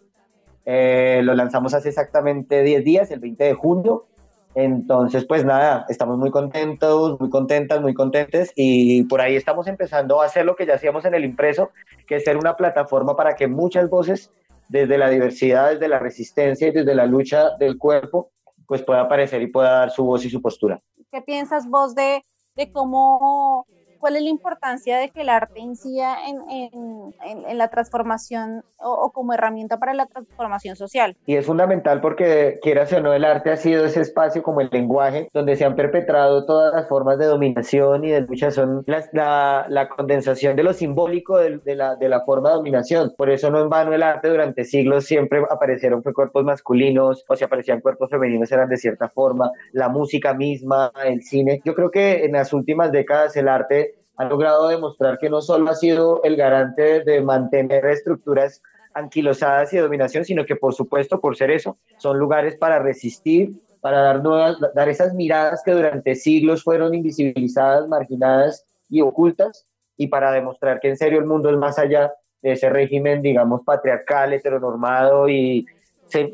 [0.64, 4.06] Eh, lo lanzamos hace exactamente 10 días, el 20 de junio.
[4.54, 10.22] Entonces, pues nada, estamos muy contentos, muy contentas, muy contentes y por ahí estamos empezando
[10.22, 11.70] a hacer lo que ya hacíamos en el impreso,
[12.06, 14.32] que es ser una plataforma para que muchas voces
[14.68, 18.30] desde la diversidad, desde la resistencia y desde la lucha del cuerpo,
[18.66, 20.80] pues pueda aparecer y pueda dar su voz y su postura.
[21.12, 22.24] ¿Qué piensas vos de,
[22.56, 23.66] de cómo,
[23.98, 28.62] cuál es la importancia de que el arte incida en, en, en- en la transformación
[28.78, 31.16] o, o como herramienta para la transformación social?
[31.26, 34.68] Y es fundamental porque, quieras o no, el arte ha sido ese espacio como el
[34.70, 39.08] lenguaje donde se han perpetrado todas las formas de dominación y de lucha, son las-
[39.12, 43.12] la, la condensación de lo simbólico de, de la, de la forma de dominación.
[43.16, 47.36] Por eso no en vano el arte durante siglos siempre aparecieron fue cuerpos masculinos o
[47.36, 51.60] si aparecían cuerpos femeninos eran de cierta forma, la música misma, el cine.
[51.64, 55.70] Yo creo que en las últimas décadas el arte ha logrado demostrar que no solo
[55.70, 58.62] ha sido el garante de mantener estructuras
[58.94, 63.52] anquilosadas y de dominación, sino que por supuesto, por ser eso, son lugares para resistir,
[63.80, 69.66] para dar nuevas, dar esas miradas que durante siglos fueron invisibilizadas, marginadas y ocultas,
[69.98, 72.12] y para demostrar que en serio el mundo es más allá
[72.42, 75.66] de ese régimen, digamos, patriarcal, heteronormado y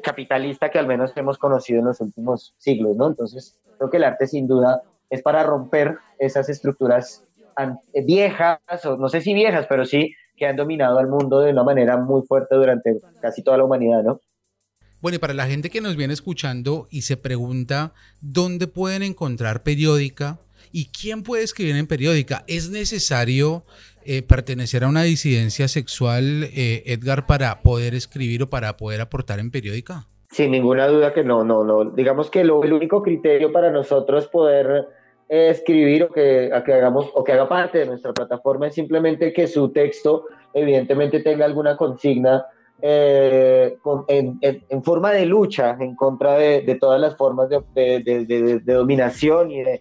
[0.03, 3.07] capitalista que al menos hemos conocido en los últimos siglos, ¿no?
[3.09, 7.25] Entonces, creo que el arte sin duda es para romper esas estructuras
[8.07, 11.63] viejas, o no sé si viejas, pero sí que han dominado al mundo de una
[11.63, 14.21] manera muy fuerte durante casi toda la humanidad, ¿no?
[15.01, 19.65] Bueno, y para la gente que nos viene escuchando y se pregunta dónde pueden encontrar
[19.65, 20.39] periódica
[20.71, 23.65] y quién puede escribir en periódica, ¿es necesario
[24.05, 29.41] eh, pertenecer a una disidencia sexual, eh, Edgar, para poder escribir o para poder aportar
[29.41, 30.07] en periódica?
[30.31, 31.85] Sin ninguna duda que no, no, no.
[31.85, 34.85] Digamos que lo, el único criterio para nosotros poder eh,
[35.33, 39.71] escribir o que, hagamos o que haga parte de nuestra plataforma es simplemente que su
[39.71, 42.45] texto evidentemente tenga alguna consigna
[42.83, 43.79] eh,
[44.09, 49.81] en, forma de lucha en contra de, todas las formas de, dominación y de-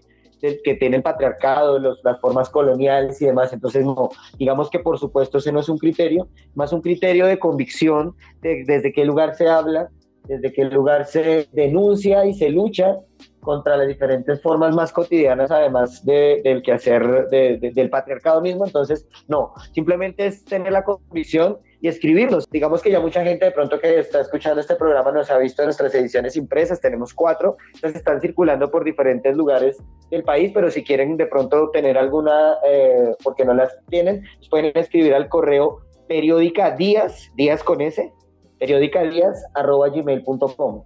[0.63, 3.51] que tiene el patriarcado, los- las formas coloniales y demás.
[3.51, 7.37] Entonces, no, digamos que por supuesto ese no es un criterio, más un criterio de
[7.37, 9.89] convicción de desde qué lugar se habla,
[10.31, 12.97] desde qué lugar se denuncia y se lucha
[13.41, 18.65] contra las diferentes formas más cotidianas, además de- del quehacer de- de- del patriarcado mismo.
[18.65, 22.47] Entonces, no, simplemente es tener la convicción y escribirlos.
[22.51, 25.63] Digamos que ya mucha gente de pronto que está escuchando este programa nos ha visto
[25.63, 29.77] en nuestras ediciones impresas, tenemos cuatro, entonces están circulando por diferentes lugares
[30.11, 34.71] del país, pero si quieren de pronto tener alguna, eh, porque no las tienen, pueden
[34.75, 38.13] escribir al correo periódica días, días con S,
[38.61, 40.83] periódica días arroba gmail.com.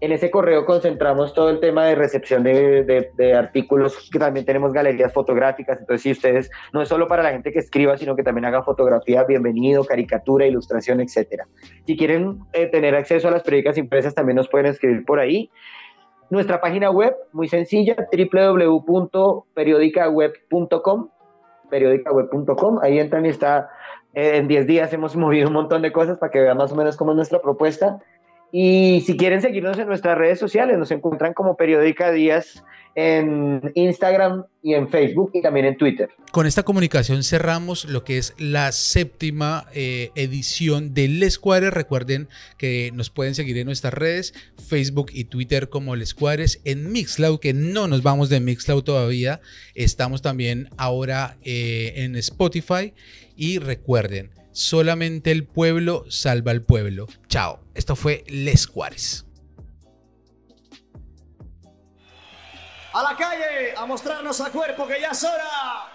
[0.00, 2.82] En ese correo concentramos todo el tema de recepción de,
[3.16, 7.30] de- artículos, que también tenemos galerías fotográficas, entonces si ustedes, no es solo para la
[7.30, 11.46] gente que escriba, sino que también haga fotografía, bienvenido, caricatura, ilustración, etcétera.
[11.86, 15.50] Si quieren eh, tener acceso a las periódicas impresas, también nos pueden escribir por ahí.
[16.30, 21.08] Nuestra página web, muy sencilla, www.periodicaweb.com,
[21.70, 23.68] periodicaweb.com, ahí entran y está,
[24.14, 26.96] en 10 días hemos movido un montón de cosas para que vean más o menos
[26.96, 27.98] cómo es nuestra propuesta.
[28.56, 32.62] Y si quieren seguirnos en nuestras redes sociales, nos encuentran como Periódica Díaz
[32.94, 36.08] en Instagram y en Facebook y también en Twitter.
[36.30, 41.74] Con esta comunicación cerramos lo que es la séptima eh, edición de Les Cuadres.
[41.74, 44.34] Recuerden que nos pueden seguir en nuestras redes,
[44.68, 49.40] Facebook y Twitter como Les Cuadres, en Mixcloud, que no nos vamos de Mixcloud todavía.
[49.74, 52.94] Estamos también ahora eh, en Spotify.
[53.36, 57.08] Y recuerden, solamente el pueblo salva al pueblo.
[57.26, 57.63] Chao.
[57.74, 59.26] Esto fue Les Cuadres.
[62.92, 65.93] A la calle, a mostrarnos a cuerpo que ya es hora.